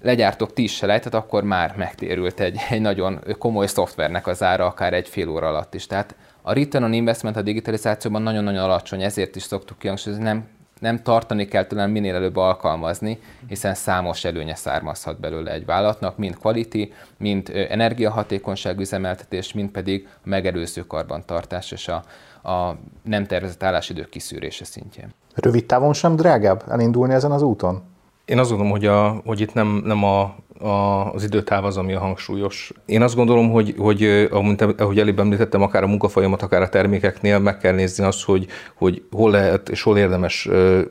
[0.00, 5.08] legyártok 10 selejtet, akkor már megtérült egy, egy nagyon komoly szoftvernek az ára, akár egy
[5.08, 5.86] fél óra alatt is.
[5.86, 11.02] Tehát a return on investment a digitalizációban nagyon-nagyon alacsony, ezért is szoktuk kihangsúlyozni, nem nem
[11.02, 16.92] tartani kell talán minél előbb alkalmazni, hiszen számos előnye származhat belőle egy vállalatnak, mind quality,
[17.18, 22.02] mind energiahatékonyság üzemeltetés, mind pedig a megelőző karbantartás és a,
[22.50, 25.14] a nem tervezett állásidők kiszűrése szintjén.
[25.34, 27.82] Rövid távon sem drágább elindulni ezen az úton?
[28.24, 31.94] Én azt gondolom, hogy, a, hogy itt nem, nem a a, az időtáv az, ami
[31.94, 32.72] a hangsúlyos.
[32.86, 34.28] Én azt gondolom, hogy, hogy
[34.76, 39.02] ahogy előbb említettem, akár a munkafolyamat, akár a termékeknél meg kell nézni azt, hogy, hogy
[39.10, 40.48] hol lehet és hol érdemes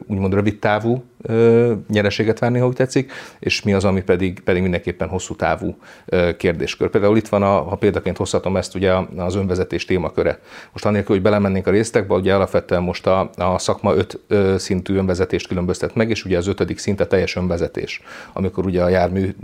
[0.08, 1.04] úgymond rövid távú
[1.88, 5.78] nyereséget várni, ha úgy tetszik, és mi az, ami pedig, pedig mindenképpen hosszú távú
[6.38, 6.90] kérdéskör.
[6.90, 10.40] Például itt van, a, ha példaként hozhatom ezt, ugye az önvezetés témaköre.
[10.72, 14.20] Most annélkül, hogy belemennénk a résztekbe, ugye alapvetően most a, a szakma öt
[14.58, 18.02] szintű önvezetést különböztet meg, és ugye az ötödik szint a teljes önvezetés,
[18.34, 19.36] amikor ugye a jármű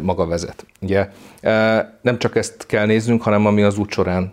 [0.00, 0.66] maga vezet.
[0.80, 1.08] Ugye
[2.00, 4.32] nem csak ezt kell néznünk, hanem ami az út során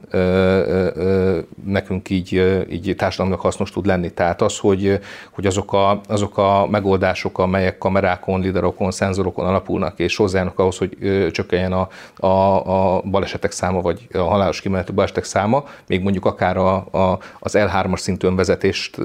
[1.66, 4.12] nekünk így, így társadalomnak hasznos tud lenni.
[4.12, 5.00] Tehát az, hogy,
[5.32, 10.98] hogy azok, a, azok a megoldások, amelyek kamerákon, lidarokon, szenzorokon alapulnak, és hozzájárnak ahhoz, hogy
[11.32, 16.58] csökkenjen a, a, a balesetek száma, vagy a halálos kimenetű balesetek száma, még mondjuk akár
[16.58, 18.98] a, a, az L3-as szintű önvezetést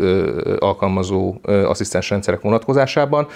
[0.58, 3.26] alkalmazó asszisztens rendszerek vonatkozásában,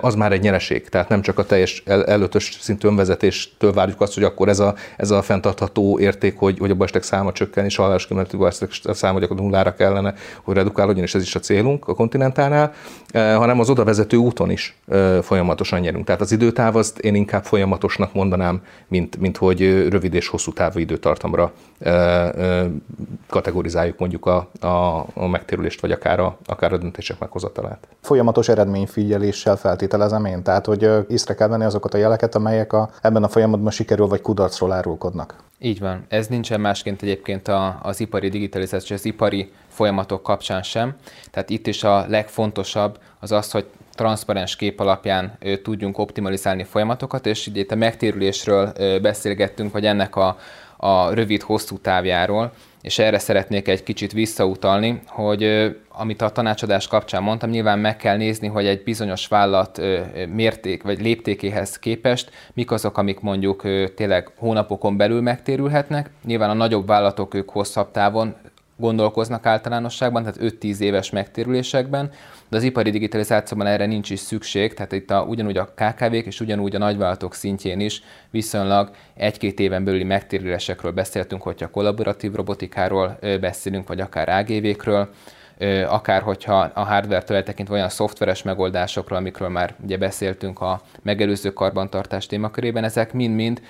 [0.00, 0.88] az már egy nyereség.
[0.88, 5.10] Tehát nem csak a teljes L5-ös szintű önvezetéstől várjuk azt, hogy akkor ez a, ez
[5.10, 9.18] a fenntartható érték, hogy, hogy a balesetek száma csökken, és a halálos kimenetű balesetek száma
[9.18, 12.72] gyakorlatilag nullára kellene, hogy redukálódjon, és ez is a célunk a kontinentálnál,
[13.36, 14.78] hanem az oda vezető úton is
[15.22, 16.04] folyamatosan nyerünk.
[16.04, 20.78] Tehát az időtáv azt én inkább folyamatosnak mondanám, mint, mint hogy rövid és hosszú távú
[20.78, 21.52] időtartamra
[23.28, 27.88] kategorizáljuk mondjuk a, a, a megtérülést, vagy akár a, akár a döntések meghozatalát.
[28.00, 33.22] Folyamatos eredményfigyeléssel feltételezem én, tehát hogy észre kell venni azokat a jeleket, amelyek a, ebben
[33.22, 35.34] a folyamatban sikerül vagy kudarcról árulkodnak.
[35.58, 36.04] Így van.
[36.08, 40.94] Ez nincsen másként egyébként a, az ipari digitalizáció, az ipari folyamatok kapcsán sem.
[41.30, 47.26] Tehát itt is a legfontosabb az az, hogy transzparens kép alapján ö, tudjunk optimalizálni folyamatokat,
[47.26, 50.38] és itt a megtérülésről ö, beszélgettünk, vagy ennek a,
[50.76, 57.50] a rövid-hosszú távjáról, és erre szeretnék egy kicsit visszautalni, hogy amit a tanácsadás kapcsán mondtam,
[57.50, 59.80] nyilván meg kell nézni, hogy egy bizonyos vállalat
[60.34, 63.62] mérték vagy léptékéhez képest mik azok, amik mondjuk
[63.94, 66.10] tényleg hónapokon belül megtérülhetnek.
[66.24, 68.34] Nyilván a nagyobb vállalatok ők hosszabb távon
[68.80, 72.10] gondolkoznak általánosságban, tehát 5-10 éves megtérülésekben,
[72.48, 76.40] de az ipari digitalizációban erre nincs is szükség, tehát itt a, ugyanúgy a KKV-k és
[76.40, 83.88] ugyanúgy a nagyvállalatok szintjén is viszonylag egy-két éven belüli megtérülésekről beszéltünk, hogyha kollaboratív robotikáról beszélünk,
[83.88, 85.08] vagy akár AGV-kről,
[85.86, 92.26] akár hogyha a hardware-től eltekintve olyan szoftveres megoldásokról, amikről már ugye beszéltünk a megelőző karbantartás
[92.26, 93.60] témakörében, ezek mind-mind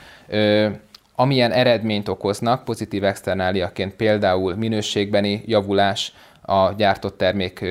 [1.20, 6.12] amilyen eredményt okoznak pozitív externáliaként, például minőségbeni javulás
[6.42, 7.64] a gyártott termék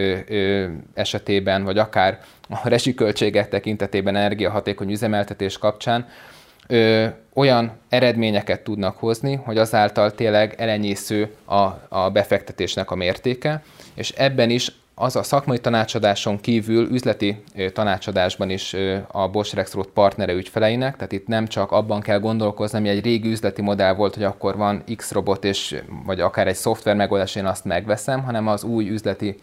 [0.93, 2.19] esetében, vagy akár
[2.49, 6.07] a rezsiköltségek tekintetében energiahatékony üzemeltetés kapcsán,
[6.67, 14.09] ö, olyan eredményeket tudnak hozni, hogy azáltal tényleg elenyésző a, a befektetésnek a mértéke, és
[14.09, 14.71] ebben is
[15.01, 17.43] az a szakmai tanácsadáson kívül üzleti
[17.73, 18.75] tanácsadásban is
[19.07, 23.29] a Bosch Rexroad partnere ügyfeleinek, tehát itt nem csak abban kell gondolkozni, ami egy régi
[23.29, 27.45] üzleti modell volt, hogy akkor van X robot, és, vagy akár egy szoftver megoldás, én
[27.45, 29.35] azt megveszem, hanem az új üzleti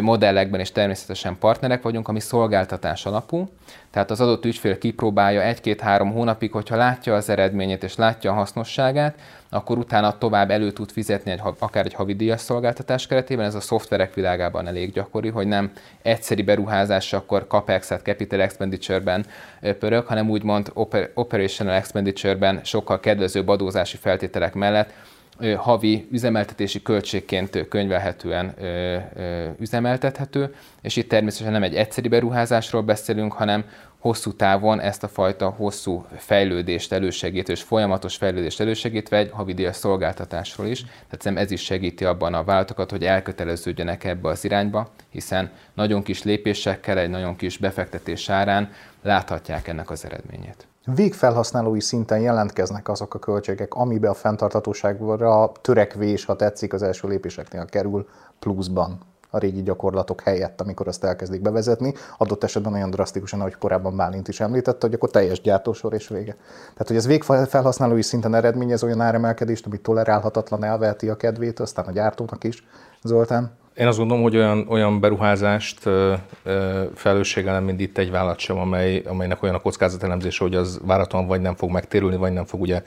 [0.00, 3.48] modellekben is természetesen partnerek vagyunk, ami szolgáltatás alapú.
[3.90, 9.18] Tehát az adott ügyfél kipróbálja egy-két-három hónapig, hogyha látja az eredményét és látja a hasznosságát,
[9.50, 13.44] akkor utána tovább elő tud fizetni egy, akár egy havidíjas szolgáltatás keretében.
[13.44, 15.72] Ez a szoftverek világában elég gyakori, hogy nem
[16.02, 19.26] egyszeri beruházás, akkor CAPEX-et Capital Expenditure-ben
[19.78, 20.70] pörög, hanem úgymond
[21.14, 24.92] Operational Expenditure-ben sokkal kedvezőbb adózási feltételek mellett
[25.56, 28.54] havi üzemeltetési költségként könyvelhetően
[29.58, 33.64] üzemeltethető, és itt természetesen nem egy egyszeri beruházásról beszélünk, hanem
[33.98, 40.66] hosszú távon ezt a fajta hosszú fejlődést elősegítő és folyamatos fejlődést elősegítve egy havidíjas szolgáltatásról
[40.66, 40.84] is.
[41.08, 46.22] Tehát ez is segíti abban a vállalatokat, hogy elköteleződjenek ebbe az irányba, hiszen nagyon kis
[46.22, 48.72] lépésekkel, egy nagyon kis befektetés árán
[49.02, 56.36] láthatják ennek az eredményét végfelhasználói szinten jelentkeznek azok a költségek, amibe a fenntarthatóságra törekvés, ha
[56.36, 58.06] tetszik, az első lépéseknél kerül
[58.38, 58.98] pluszban
[59.30, 61.94] a régi gyakorlatok helyett, amikor azt elkezdik bevezetni.
[62.18, 66.36] Adott esetben olyan drasztikusan, ahogy korábban Bálint is említette, hogy akkor teljes gyártósor és vége.
[66.72, 71.90] Tehát, hogy ez végfelhasználói szinten eredményez olyan áremelkedést, ami tolerálhatatlan, elveheti a kedvét, aztán a
[71.90, 72.66] gyártónak is.
[73.02, 73.50] Zoltán?
[73.76, 75.78] Én azt gondolom, hogy olyan, olyan beruházást
[76.94, 81.40] felelősséggel nem indít egy vállalat sem, amely, amelynek olyan a kockázatelemzése, hogy az váraton vagy
[81.40, 82.82] nem fog megtérülni, vagy nem fog ugye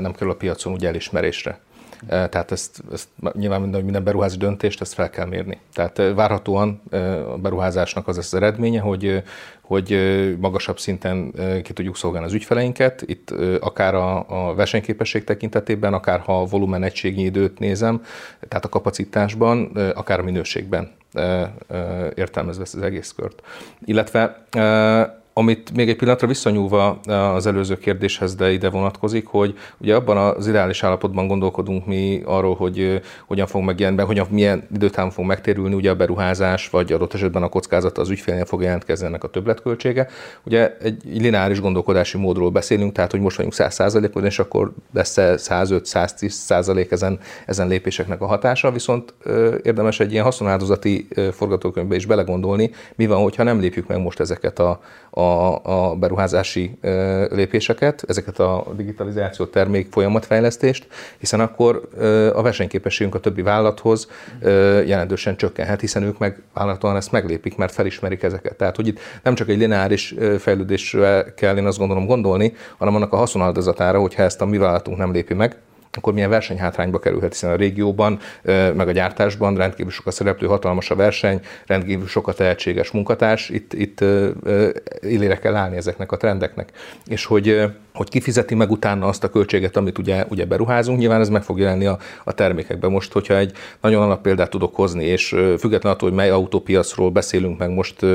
[0.00, 1.58] nem kerül a piacon ugye elismerésre.
[2.06, 5.58] Tehát ezt, ezt nyilván minden, minden beruházási döntést ezt fel kell mérni.
[5.72, 6.82] Tehát várhatóan
[7.32, 9.22] a beruházásnak az az eredménye, hogy,
[9.60, 9.98] hogy
[10.40, 11.32] magasabb szinten
[11.62, 13.02] ki tudjuk szolgálni az ügyfeleinket.
[13.06, 13.30] Itt
[13.60, 18.02] akár a, a versenyképesség tekintetében, akár ha a volumen egységnyi időt nézem,
[18.48, 20.92] tehát a kapacitásban, akár a minőségben
[22.14, 23.42] értelmezve ezt az egész kört.
[23.84, 24.46] Illetve
[25.36, 27.00] amit még egy pillanatra visszanyúlva
[27.34, 32.54] az előző kérdéshez, de ide vonatkozik, hogy ugye abban az ideális állapotban gondolkodunk mi arról,
[32.54, 37.42] hogy hogyan fog megjelenni, hogyan, milyen időtávon fog megtérülni ugye a beruházás, vagy adott esetben
[37.42, 40.08] a kockázat az ügyfélnél fog jelentkezni ennek a többletköltsége.
[40.44, 46.92] Ugye egy lineáris gondolkodási módról beszélünk, tehát hogy most vagyunk 100%-on, és akkor lesz 105-110%
[46.92, 49.14] ezen, ezen lépéseknek a hatása, viszont
[49.62, 54.58] érdemes egy ilyen haszonáldozati forgatókönyvbe is belegondolni, mi van, hogyha nem lépjük meg most ezeket
[54.58, 54.80] a,
[55.10, 55.60] a a,
[55.90, 56.78] a beruházási
[57.30, 60.86] lépéseket, ezeket a digitalizáció termék folyamatfejlesztést,
[61.18, 61.88] hiszen akkor
[62.34, 64.08] a versenyképességünk a többi vállalathoz
[64.86, 68.56] jelentősen csökkenhet, hiszen ők meg vállalaton ezt meglépik, mert felismerik ezeket.
[68.56, 73.12] Tehát, hogy itt nem csak egy lineáris fejlődésre kell én azt gondolom gondolni, hanem annak
[73.12, 75.56] a haszonaldozatára, hogyha ezt a mi vállalatunk nem lépi meg,
[75.96, 78.18] akkor milyen versenyhátrányba kerülhet, hiszen a régióban,
[78.74, 83.48] meg a gyártásban rendkívül sok a szereplő, hatalmas a verseny, rendkívül sok a tehetséges munkatárs,
[83.48, 84.04] itt, itt
[85.00, 86.72] illére kell állni ezeknek a trendeknek.
[87.06, 87.62] És hogy,
[87.94, 91.58] hogy kifizeti meg utána azt a költséget, amit ugye, ugye beruházunk, nyilván ez meg fog
[91.58, 92.90] jelenni a, a termékekben.
[92.90, 97.58] Most, hogyha egy nagyon alap példát tudok hozni, és függetlenül attól, hogy mely autópiacról beszélünk
[97.58, 98.06] meg most,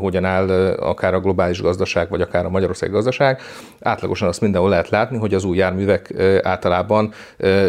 [0.00, 3.40] hogyan áll akár a globális gazdaság, vagy akár a Magyarország gazdaság,
[3.80, 7.12] átlagosan azt mindenhol lehet látni, hogy az új járművek általában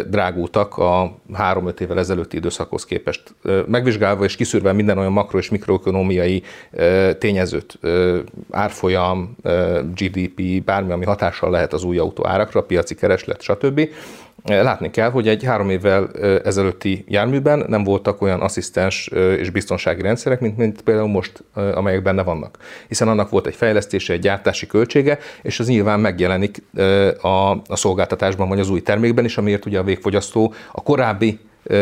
[0.06, 3.34] drágultak a három-öt évvel ezelőtti időszakhoz képest.
[3.66, 6.42] Megvizsgálva és kiszűrve minden olyan makro- és mikroökonomiai
[7.18, 7.78] tényezőt,
[8.50, 9.36] árfolyam,
[9.94, 13.88] GDP, bármi, ami hatással lehet az új autó árakra, piaci kereslet, stb.
[14.44, 16.10] Látni kell, hogy egy három évvel
[16.44, 19.06] ezelőtti járműben nem voltak olyan asszisztens
[19.38, 22.58] és biztonsági rendszerek, mint, mint például most, amelyek benne vannak.
[22.88, 26.62] Hiszen annak volt egy fejlesztése, egy gyártási költsége, és az nyilván megjelenik
[27.20, 31.38] a, a szolgáltatásban vagy az új termékben is, amiért ugye a végfogyasztó a korábbi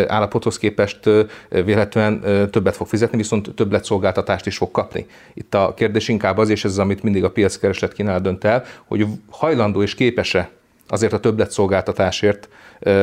[0.07, 1.11] állapothoz képest
[1.49, 5.07] véletlenül többet fog fizetni, viszont többlet szolgáltatást is fog kapni.
[5.35, 8.65] Itt a kérdés inkább az, és ez az, amit mindig a piackereslet kínál dönt el,
[8.87, 10.51] hogy hajlandó és képes-e
[10.89, 12.49] azért a többlet szolgáltatásért,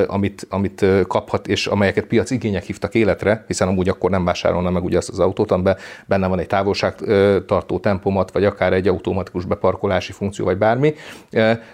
[0.07, 4.83] amit, amit kaphat, és amelyeket piac igények hívtak életre, hiszen amúgy akkor nem vásárolna meg
[4.83, 10.11] ugye azt az autót, amiben benne van egy távolságtartó tempomat, vagy akár egy automatikus beparkolási
[10.11, 10.93] funkció, vagy bármi,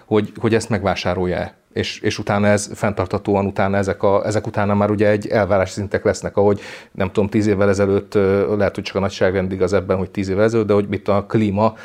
[0.06, 4.90] hogy, hogy ezt megvásárolja-e és, és utána ez fenntartatóan, utána ezek, a, ezek utána már
[4.92, 6.60] ugye egy elvárás szintek lesznek, ahogy
[6.92, 8.14] nem tudom, tíz évvel ezelőtt,
[8.58, 11.26] lehet, hogy csak a nagyságrend igaz ebben, hogy tíz évvel ezelőtt, de hogy mit a
[11.26, 11.76] klíma,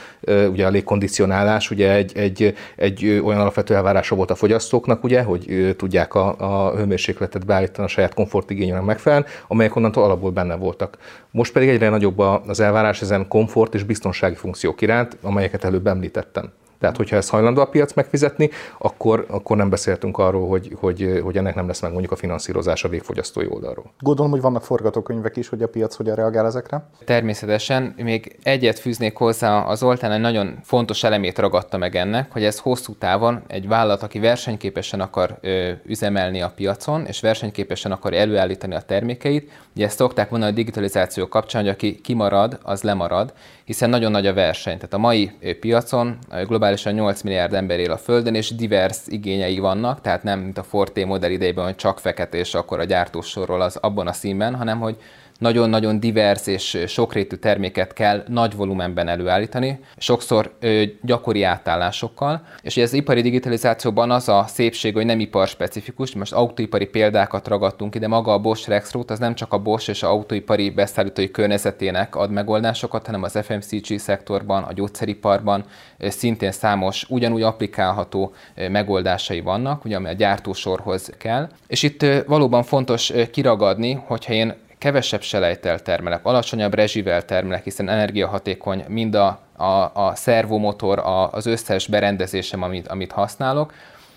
[0.51, 5.75] ugye a légkondicionálás, ugye egy, egy, egy olyan alapvető elvárása volt a fogyasztóknak, ugye, hogy
[5.77, 10.99] tudják a, a hőmérsékletet beállítani a saját komfortigényének megfelelően, amelyek onnantól alapból benne voltak.
[11.31, 16.53] Most pedig egyre nagyobb az elvárás ezen komfort és biztonsági funkciók iránt, amelyeket előbb említettem.
[16.79, 21.37] Tehát, hogyha ezt hajlandó a piac megfizetni, akkor, akkor nem beszéltünk arról, hogy, hogy, hogy
[21.37, 23.93] ennek nem lesz meg mondjuk a finanszírozása végfogyasztói oldalról.
[23.99, 26.89] Gondolom, hogy vannak forgatókönyvek is, hogy a piac hogyan reagál ezekre?
[27.05, 27.95] Természetesen.
[27.97, 32.59] Még egyet fűznék hozzá, az Zoltán egy nagyon fontos elemét ragadta meg ennek, hogy ez
[32.59, 38.75] hosszú távon egy vállalat, aki versenyképesen akar ö, üzemelni a piacon, és versenyképesen akar előállítani
[38.75, 43.33] a termékeit, ugye ezt szokták mondani a digitalizáció kapcsán, hogy aki kimarad, az lemarad,
[43.65, 44.75] hiszen nagyon nagy a verseny.
[44.75, 46.19] Tehát a mai piacon
[46.65, 50.63] globálisan 8 milliárd ember él a Földön, és divers igényei vannak, tehát nem mint a
[50.63, 54.81] Forte modell idejében, hogy csak fekete, és akkor a gyártósorról az abban a színben, hanem
[54.81, 54.97] hogy
[55.39, 60.59] nagyon-nagyon divers és sokrétű terméket kell nagy volumenben előállítani, sokszor
[61.03, 62.43] gyakori átállásokkal.
[62.63, 67.95] És ez az ipari digitalizációban az a szépség, hogy nem iparspecifikus, most autóipari példákat ragadtunk
[67.95, 72.17] ide, maga a Bosch Rexroth az nem csak a Bosch és a autóipari beszállítói környezetének
[72.17, 75.65] ad megoldásokat, hanem az FMCG szektorban, a gyógyszeriparban
[75.99, 78.35] szintén számos ugyanúgy applikálható
[78.71, 81.49] megoldásai vannak, ugye, ami a gyártósorhoz kell.
[81.67, 84.55] És itt valóban fontos kiragadni, hogyha én
[84.85, 91.47] kevesebb selejtel termelek, alacsonyabb rezsivel termelek, hiszen energiahatékony mind a, a, a szervomotor, a, az
[91.47, 93.73] összes berendezésem, amit, amit használok,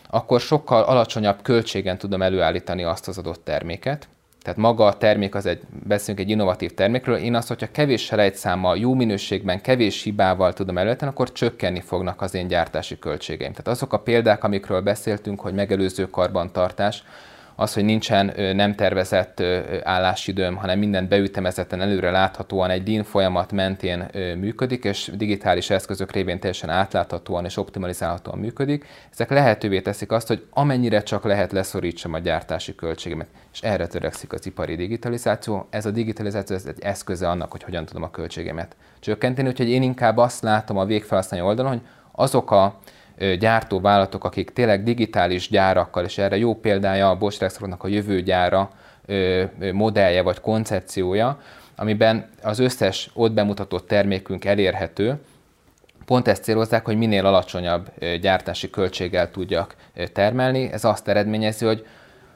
[0.09, 4.07] akkor sokkal alacsonyabb költségen tudom előállítani azt az adott terméket.
[4.41, 8.77] Tehát maga a termék az egy, beszélünk egy innovatív termékről, én azt, hogyha kevés selejtszámmal,
[8.77, 13.51] jó minőségben, kevés hibával tudom előállítani, akkor csökkenni fognak az én gyártási költségeim.
[13.51, 17.03] Tehát azok a példák, amikről beszéltünk, hogy megelőző karbantartás,
[17.59, 19.43] az, hogy nincsen nem tervezett
[19.83, 26.39] állásidőm, hanem minden beütemezetten előre láthatóan egy DIN folyamat mentén működik, és digitális eszközök révén
[26.39, 28.85] teljesen átláthatóan és optimalizálhatóan működik.
[29.11, 33.27] Ezek lehetővé teszik azt, hogy amennyire csak lehet leszorítsam a gyártási költségemet.
[33.53, 35.67] És erre törekszik az ipari digitalizáció.
[35.69, 39.47] Ez a digitalizáció ez egy eszköze annak, hogy hogyan tudom a költségemet csökkenteni.
[39.47, 41.81] Úgyhogy én inkább azt látom a végfelhasználó oldalon, hogy
[42.11, 42.79] azok a
[43.39, 48.71] gyártóvállalatok, akik tényleg digitális gyárakkal, és erre jó példája a Bosch Rexrothnak a jövő gyára
[49.71, 51.41] modellje vagy koncepciója,
[51.75, 55.19] amiben az összes ott bemutatott termékünk elérhető,
[56.05, 57.91] pont ezt célozzák, hogy minél alacsonyabb
[58.21, 59.75] gyártási költséggel tudjak
[60.13, 60.71] termelni.
[60.71, 61.85] Ez azt eredményezi, hogy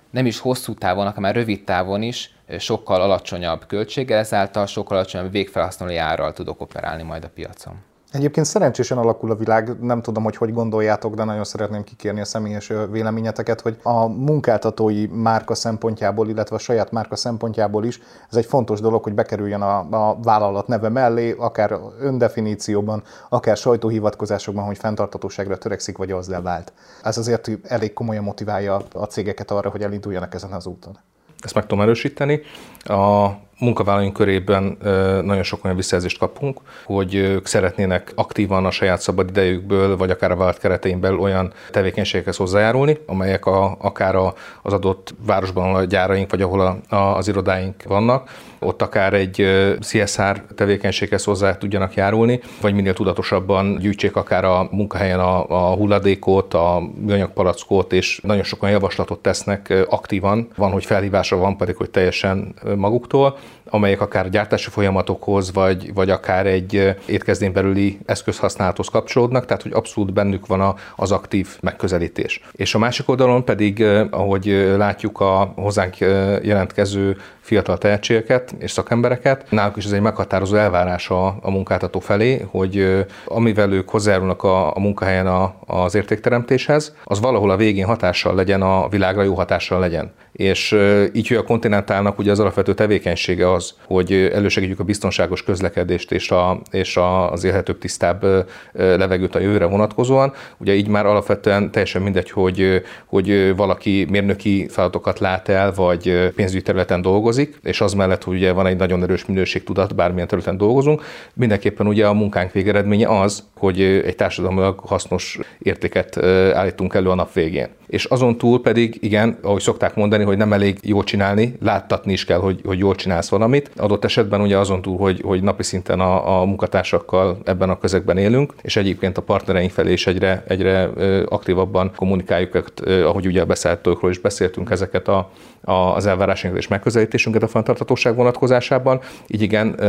[0.09, 5.31] nem is hosszú távon, hanem már rövid távon is sokkal alacsonyabb költséggel, ezáltal sokkal alacsonyabb
[5.31, 7.75] végfelhasználói árral tudok operálni majd a piacon.
[8.11, 12.25] Egyébként szerencsésen alakul a világ, nem tudom, hogy hogy gondoljátok, de nagyon szeretném kikérni a
[12.25, 17.99] személyes véleményeteket, hogy a munkáltatói márka szempontjából, illetve a saját márka szempontjából is
[18.29, 19.77] ez egy fontos dolog, hogy bekerüljön a,
[20.09, 26.73] a vállalat neve mellé, akár öndefinícióban, akár sajtóhivatkozásokban, hogy fenntartatóságra törekszik, vagy az levált.
[27.03, 30.97] Ez azért elég komolyan motiválja a cégeket arra, hogy elinduljanak ezen az úton.
[31.39, 32.41] Ezt meg tudom erősíteni.
[32.83, 33.29] A
[33.61, 34.77] munkavállalóink körében
[35.23, 40.31] nagyon sok olyan visszajelzést kapunk, hogy ők szeretnének aktívan a saját szabad idejükből, vagy akár
[40.31, 45.83] a vállalat keretein belül olyan tevékenységekhez hozzájárulni, amelyek a, akár a, az adott városban a
[45.83, 49.47] gyáraink, vagy ahol a, a, az irodáink vannak, ott akár egy
[49.79, 56.53] CSR tevékenységhez hozzá tudjanak járulni, vagy minél tudatosabban gyűjtsék akár a munkahelyen a, a hulladékot,
[56.53, 60.47] a műanyagpalackot, és nagyon sokan javaslatot tesznek aktívan.
[60.55, 63.37] Van, hogy felhívásra van pedig, hogy teljesen maguktól
[63.69, 70.13] amelyek akár gyártási folyamatokhoz, vagy, vagy akár egy étkezdén belüli eszközhasználathoz kapcsolódnak, tehát hogy abszolút
[70.13, 72.41] bennük van az aktív megközelítés.
[72.51, 75.97] És a másik oldalon pedig, ahogy látjuk a hozzánk
[76.41, 79.45] jelentkező fiatal tehetségeket és szakembereket.
[79.49, 84.75] Náluk is ez egy meghatározó elvárás a, a munkáltató felé, hogy amivel ők hozzájárulnak a,
[84.75, 89.79] a munkahelyen a, az értékteremtéshez, az valahol a végén hatással legyen, a világra jó hatással
[89.79, 90.11] legyen.
[90.41, 90.77] És
[91.13, 96.31] így, hogy a kontinentálnak ugye az alapvető tevékenysége az, hogy elősegítjük a biztonságos közlekedést és,
[96.31, 98.25] a, és a, az élhetőbb, tisztább
[98.73, 100.33] levegőt a jövőre vonatkozóan.
[100.57, 106.61] Ugye így már alapvetően teljesen mindegy, hogy, hogy valaki mérnöki feladatokat lát el, vagy pénzügyi
[106.61, 111.03] területen dolgozik, és az mellett, hogy ugye van egy nagyon erős minőségtudat, bármilyen területen dolgozunk,
[111.33, 116.23] mindenképpen ugye a munkánk végeredménye az, hogy egy társadalmilag hasznos értéket
[116.53, 117.67] állítunk elő a nap végén.
[117.91, 122.25] És azon túl pedig, igen, ahogy szokták mondani, hogy nem elég jól csinálni, láttatni is
[122.25, 123.71] kell, hogy, hogy jól csinálsz valamit.
[123.75, 128.17] Adott esetben ugye azon túl, hogy, hogy napi szinten a, a munkatársakkal ebben a közegben
[128.17, 130.89] élünk, és egyébként a partnereink felé is egyre, egyre
[131.25, 135.31] aktívabban kommunikáljuk, ahogy ugye a beszállítókról is beszéltünk ezeket a,
[135.63, 138.99] az elvárásainkat és megközelítésünket a fenntarthatóság vonatkozásában.
[139.27, 139.81] Így igen,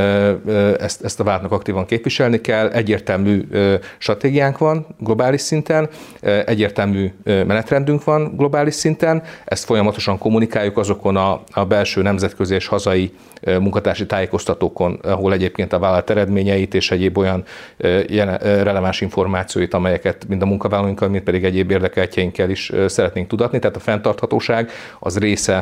[0.79, 3.49] ezt, ezt a váltnak aktívan képviselni kell, egyértelmű
[3.99, 5.89] stratégiánk van globális szinten,
[6.47, 13.13] egyértelmű menetrendünk van globális szinten, ezt folyamatosan kommunikáljuk azokon a, a belső nemzetközi és hazai
[13.47, 17.45] munkatársi tájékoztatókon, ahol egyébként a vállalat eredményeit és egyéb olyan
[18.41, 23.59] releváns információit, amelyeket mind a munkavállalóinkkal, mind pedig egyéb érdekeltjeinkkel is szeretnénk tudatni.
[23.59, 25.62] Tehát a fenntarthatóság az része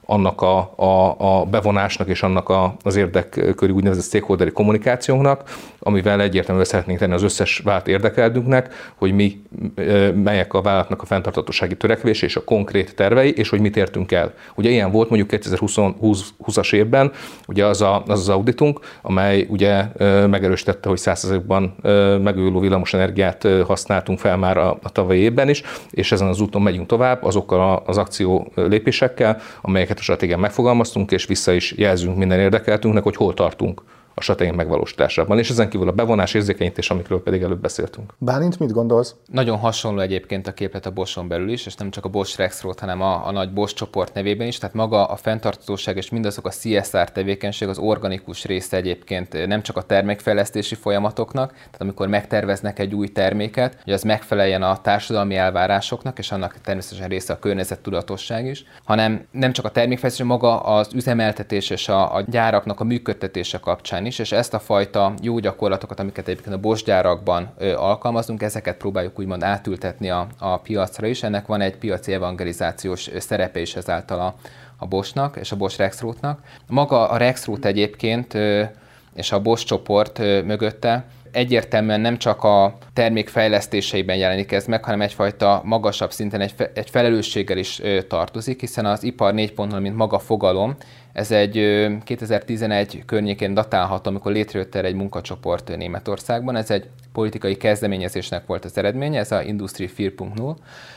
[0.05, 5.43] annak a, a, a bevonásnak és annak a, az érdekkörű úgynevezett stakeholderi kommunikációnknak,
[5.79, 9.41] amivel egyértelműen szeretnénk tenni az összes vált érdekeltünknek, hogy mi,
[10.13, 14.33] melyek a vállalatnak a fenntarthatósági törekvés és a konkrét tervei, és hogy mit értünk el.
[14.55, 17.11] Ugye ilyen volt mondjuk 2020-as évben,
[17.47, 19.85] ugye az, a, az az auditunk, amely ugye
[20.27, 21.75] megerősítette, hogy 100%-ban
[22.21, 26.87] megújuló villamosenergiát használtunk fel már a, a tavalyi évben is, és ezen az úton megyünk
[26.87, 29.41] tovább azokkal az akció lépésekkel,
[29.91, 33.81] amelyeket a stratégián megfogalmaztunk, és vissza is jelzünk minden érdekeltünknek, hogy hol tartunk
[34.21, 38.13] a stratégia megvalósításában, és ezen kívül a bevonás, érzékenyítés, amikről pedig előbb beszéltünk.
[38.17, 39.15] Bálint, mit gondolsz?
[39.31, 42.79] Nagyon hasonló egyébként a képlet a Boson belül is, és nem csak a Bosch Rexroth,
[42.79, 46.49] hanem a, a nagy Bosch csoport nevében is, tehát maga a fenntartatóság és mindazok a
[46.49, 52.95] CSR tevékenység, az organikus része egyébként nem csak a termékfejlesztési folyamatoknak, tehát amikor megterveznek egy
[52.95, 58.65] új terméket, hogy az megfeleljen a társadalmi elvárásoknak, és annak természetesen része a környezettudatosság is,
[58.83, 64.05] hanem nem csak a termékfejlesztés, maga az üzemeltetés és a, a gyáraknak a működtetése kapcsán
[64.05, 69.19] is, és ezt a fajta jó gyakorlatokat, amiket egyébként a Bosch gyárakban alkalmazunk, ezeket próbáljuk
[69.19, 71.23] úgymond átültetni a, a piacra is.
[71.23, 74.35] Ennek van egy piaci evangelizációs szerepe is ezáltal a,
[74.77, 76.39] a Boschnak és a Bosch Rexroth-nak.
[76.67, 78.33] Maga a Rexroth egyébként
[79.15, 85.01] és a Bosch csoport mögötte egyértelműen nem csak a termék fejlesztéseiben jelenik ez meg, hanem
[85.01, 90.19] egyfajta magasabb szinten egy, fe, egy felelősséggel is tartozik, hiszen az ipar 4.0, mint maga
[90.19, 90.75] fogalom,
[91.13, 96.55] ez egy 2011 környékén datálható, amikor létrejött erre egy munkacsoport Németországban.
[96.55, 100.55] Ez egy politikai kezdeményezésnek volt az eredménye, ez a Industry 4.0,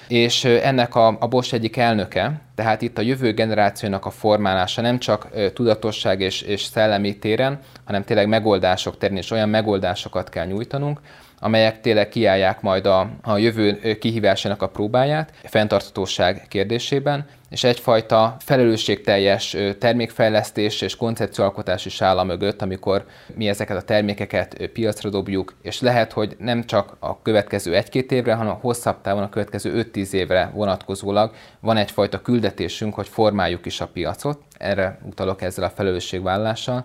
[0.09, 4.99] és ennek a, a Bosch egyik elnöke, tehát itt a jövő generációnak a formálása nem
[4.99, 11.01] csak tudatosság és, és szellemi téren, hanem tényleg megoldások terén, és olyan megoldásokat kell nyújtanunk,
[11.45, 18.37] amelyek tényleg kiállják majd a, a jövő kihívásának a próbáját, a fenntarthatóság kérdésében, és egyfajta
[18.39, 25.55] felelősségteljes termékfejlesztés és koncepcióalkotás is áll a mögött, amikor mi ezeket a termékeket piacra dobjuk,
[25.63, 29.89] és lehet, hogy nem csak a következő egy-két évre, hanem a hosszabb távon a következő
[29.93, 35.71] 5-10 évre vonatkozólag van egyfajta küldetésünk, hogy formáljuk is a piacot, erre utalok ezzel a
[35.71, 36.85] felelősségvállalással,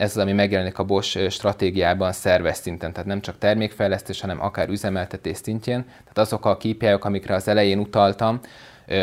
[0.00, 4.68] ez az, ami megjelenik a Bosch stratégiában szerves szinten, tehát nem csak termékfejlesztés, hanem akár
[4.68, 5.82] üzemeltetés szintjén.
[5.82, 8.40] Tehát azok a KPI-ok, amikre az elején utaltam,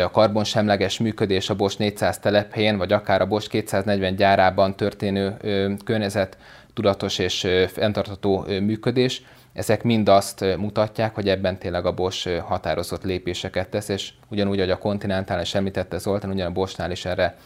[0.04, 5.36] a karbonsemleges működés a Bosch 400 telephelyén, vagy akár a Bosch 240 gyárában történő
[5.84, 6.36] környezet
[6.74, 9.22] tudatos és fenntartható működés,
[9.52, 14.70] ezek mind azt mutatják, hogy ebben tényleg a Bosch határozott lépéseket tesz, és ugyanúgy, hogy
[14.70, 17.36] a Continental is említette Zoltán, ugyan a Boschnál is erre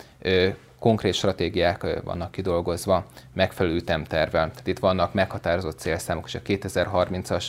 [0.82, 4.50] konkrét stratégiák vannak kidolgozva megfelelő ütemtervel.
[4.50, 7.44] Tehát itt vannak meghatározott célszámok, és a 2030-as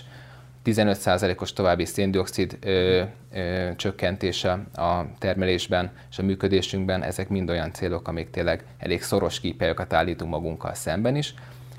[0.66, 3.02] 15%-os további széndiokszid ö,
[3.34, 9.40] ö, csökkentése a termelésben és a működésünkben, ezek mind olyan célok, amik tényleg elég szoros
[9.40, 11.34] kípelyokat állítunk magunkkal szemben is.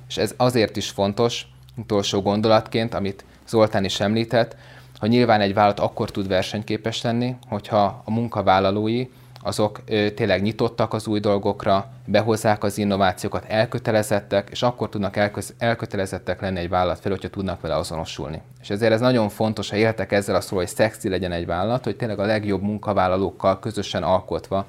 [0.08, 1.46] És ez azért is fontos,
[1.76, 4.56] utolsó gondolatként, amit Zoltán is említett,
[4.98, 9.06] hogy nyilván egy vállalat akkor tud versenyképes lenni, hogyha a munkavállalói
[9.46, 9.84] azok
[10.14, 15.16] tényleg nyitottak az új dolgokra, behozzák az innovációkat, elkötelezettek, és akkor tudnak
[15.58, 18.42] elkötelezettek lenni egy vállalat fel, hogyha tudnak vele azonosulni.
[18.60, 21.84] És ezért ez nagyon fontos, ha éltek ezzel a szó, hogy szexi legyen egy vállalat,
[21.84, 24.66] hogy tényleg a legjobb munkavállalókkal közösen alkotva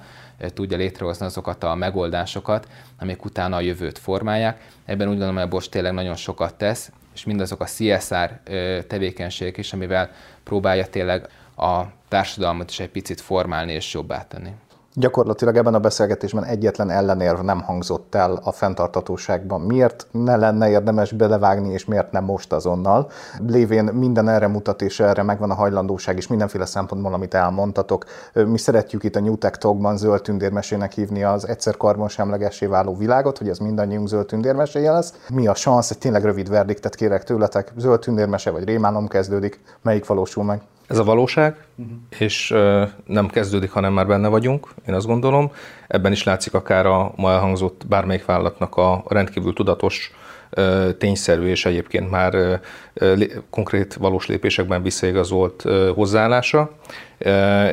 [0.53, 2.67] tudja létrehozni azokat a megoldásokat,
[2.99, 4.61] amik utána a jövőt formálják.
[4.85, 8.39] Ebben úgy gondolom, hogy a Bosch tényleg nagyon sokat tesz, és mindazok a CSR
[8.87, 10.09] tevékenységek is, amivel
[10.43, 14.49] próbálja tényleg a társadalmat is egy picit formálni és jobbá tenni.
[14.97, 19.61] Gyakorlatilag ebben a beszélgetésben egyetlen ellenérv nem hangzott el a fenntartatóságban.
[19.61, 23.09] Miért ne lenne érdemes belevágni, és miért nem most azonnal?
[23.47, 28.05] Lévén minden erre mutat, és erre megvan a hajlandóság, és mindenféle szempontból, amit elmondtatok.
[28.33, 33.37] Mi szeretjük itt a New Tech Talkban zöld tündérmesének hívni az egyszer karbonsemlegessé váló világot,
[33.37, 35.13] hogy ez mindannyiunk zöld tündérmeséje lesz.
[35.29, 35.91] Mi a szansz?
[35.91, 37.71] Egy tényleg rövid verdiktet kérek tőletek.
[37.77, 39.59] Zöld tündérmese vagy rémálom kezdődik?
[39.81, 40.61] Melyik valósul meg?
[40.87, 41.95] Ez a valóság, uh-huh.
[42.17, 42.53] és
[43.05, 45.51] nem kezdődik, hanem már benne vagyunk, én azt gondolom.
[45.87, 50.11] Ebben is látszik akár a ma elhangzott bármelyik vállalatnak a rendkívül tudatos,
[50.97, 52.61] tényszerű és egyébként már
[53.49, 55.63] konkrét valós lépésekben visszaigazolt
[55.95, 56.71] hozzáállása,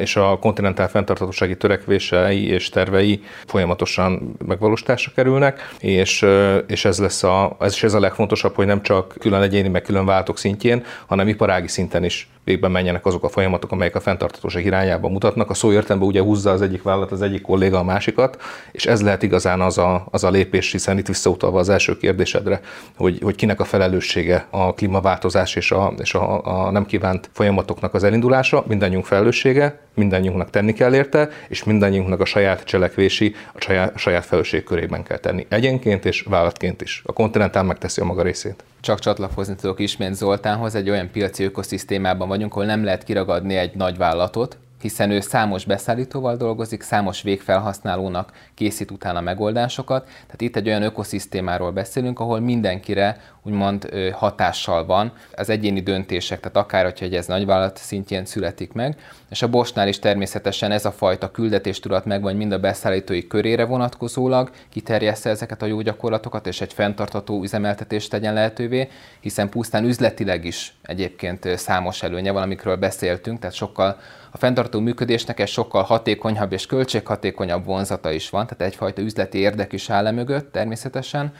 [0.01, 6.27] és a kontinentál fenntarthatósági törekvései és tervei folyamatosan megvalósításra kerülnek, és,
[6.67, 9.83] és ez lesz a, ez, és ez a legfontosabb, hogy nem csak külön egyéni, meg
[9.83, 14.65] külön váltok szintjén, hanem iparági szinten is végben menjenek azok a folyamatok, amelyek a fenntarthatóság
[14.65, 15.51] irányába mutatnak.
[15.51, 18.43] A szó értelemben ugye húzza az egyik vállalat az egyik kolléga a másikat,
[18.73, 22.61] és ez lehet igazán az a, az a lépés, hiszen itt visszautalva az első kérdésedre,
[22.97, 25.12] hogy, hogy kinek a felelőssége a klímaváltozás
[25.55, 30.95] és a, és a, a nem kívánt folyamatoknak az elindulása, mindannyiunk felelőssége, mindannyiunknak tenni kell
[30.95, 35.47] érte, és mindannyiunknak a saját cselekvési, a saját, a saját felelősség körében kell tenni.
[35.49, 37.03] Egyenként és vállalatként is.
[37.07, 42.29] A kontinentál megteszi a maga részét csak csatlakozni tudok ismét Zoltánhoz, egy olyan piaci ökoszisztémában
[42.29, 48.33] vagyunk, ahol nem lehet kiragadni egy nagy vállalatot, hiszen ő számos beszállítóval dolgozik, számos végfelhasználónak
[48.63, 50.05] készít utána megoldásokat.
[50.05, 56.57] Tehát itt egy olyan ökoszisztémáról beszélünk, ahol mindenkire úgymond hatással van az egyéni döntések, tehát
[56.57, 58.97] akár, hogyha ez nagyvállalat szintjén születik meg,
[59.31, 64.51] és a Bosnál is természetesen ez a fajta küldetéstudat megvan mind a beszállítói körére vonatkozólag,
[64.69, 68.89] kiterjessze ezeket a jó gyakorlatokat, és egy fenntartható üzemeltetést tegyen lehetővé,
[69.21, 73.99] hiszen pusztán üzletileg is egyébként számos előnye van, amikről beszéltünk, tehát sokkal
[74.35, 79.73] a fenntartó működésnek egy sokkal hatékonyabb és költséghatékonyabb vonzata is van, tehát egyfajta üzleti érdek
[79.73, 81.35] is áll mögött természetesen,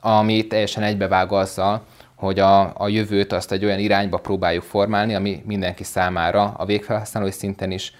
[0.00, 1.82] ami teljesen egybevág azzal,
[2.14, 7.30] hogy a, a jövőt azt egy olyan irányba próbáljuk formálni, ami mindenki számára, a végfelhasználói
[7.30, 7.92] szinten is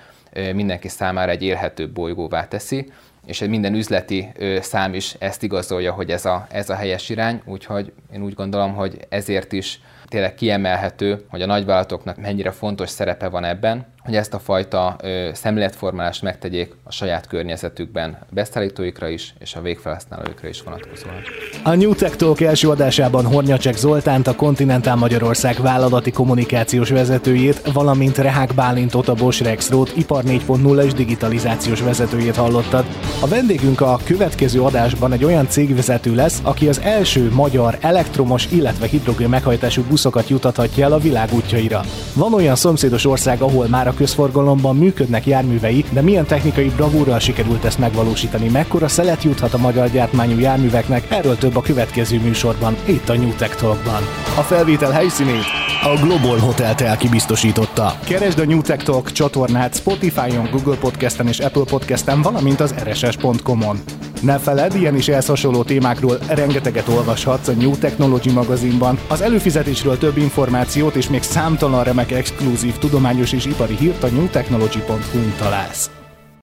[0.53, 2.93] mindenki számára egy élhetőbb bolygóvá teszi,
[3.27, 4.29] és minden üzleti
[4.61, 8.75] szám is ezt igazolja, hogy ez a, ez a helyes irány, úgyhogy én úgy gondolom,
[8.75, 14.35] hogy ezért is tényleg kiemelhető, hogy a nagyvállalatoknak mennyire fontos szerepe van ebben, hogy ezt
[14.35, 14.97] a fajta
[15.33, 21.15] szemléletformálást megtegyék a saját környezetükben, beszállítóikra is, és a végfelhasználóikra is vonatkozóan.
[21.63, 28.19] A New Tech Talk első adásában Hornyacsek Zoltánt, a Continental Magyarország vállalati kommunikációs vezetőjét, valamint
[28.19, 32.85] Rehák Bálintot, a Bosch Rexroad ipar 4.0 és digitalizációs vezetőjét hallottad.
[33.21, 38.87] A vendégünk a következő adásban egy olyan cégvezető lesz, aki az első magyar elektromos, illetve
[38.87, 41.81] hidrogén meghajtású buszokat jutathatja el a világ útjaira.
[42.15, 47.65] Van olyan szomszédos ország, ahol már a közforgalomban működnek járművei, de milyen technikai bravúrral sikerült
[47.65, 53.09] ezt megvalósítani, mekkora szelet juthat a magyar gyártmányú járműveknek, erről több a következő műsorban, itt
[53.09, 54.03] a New Tech Talkban.
[54.37, 57.99] A felvétel helyszínét a Global Hotel Tel kibiztosította.
[58.05, 63.79] Keresd a New Tech Talk csatornát Spotify-on, Google Podcast-en és Apple Podcast-en, valamint az rss.com-on.
[64.23, 68.99] Ne feledd, ilyen is ehhez hasonló témákról rengeteget olvashatsz a New Technology magazinban.
[69.09, 75.19] Az előfizetésről több információt és még számtalan remek exkluzív tudományos és ipari hírt a newtechnology.hu
[75.39, 75.91] találsz.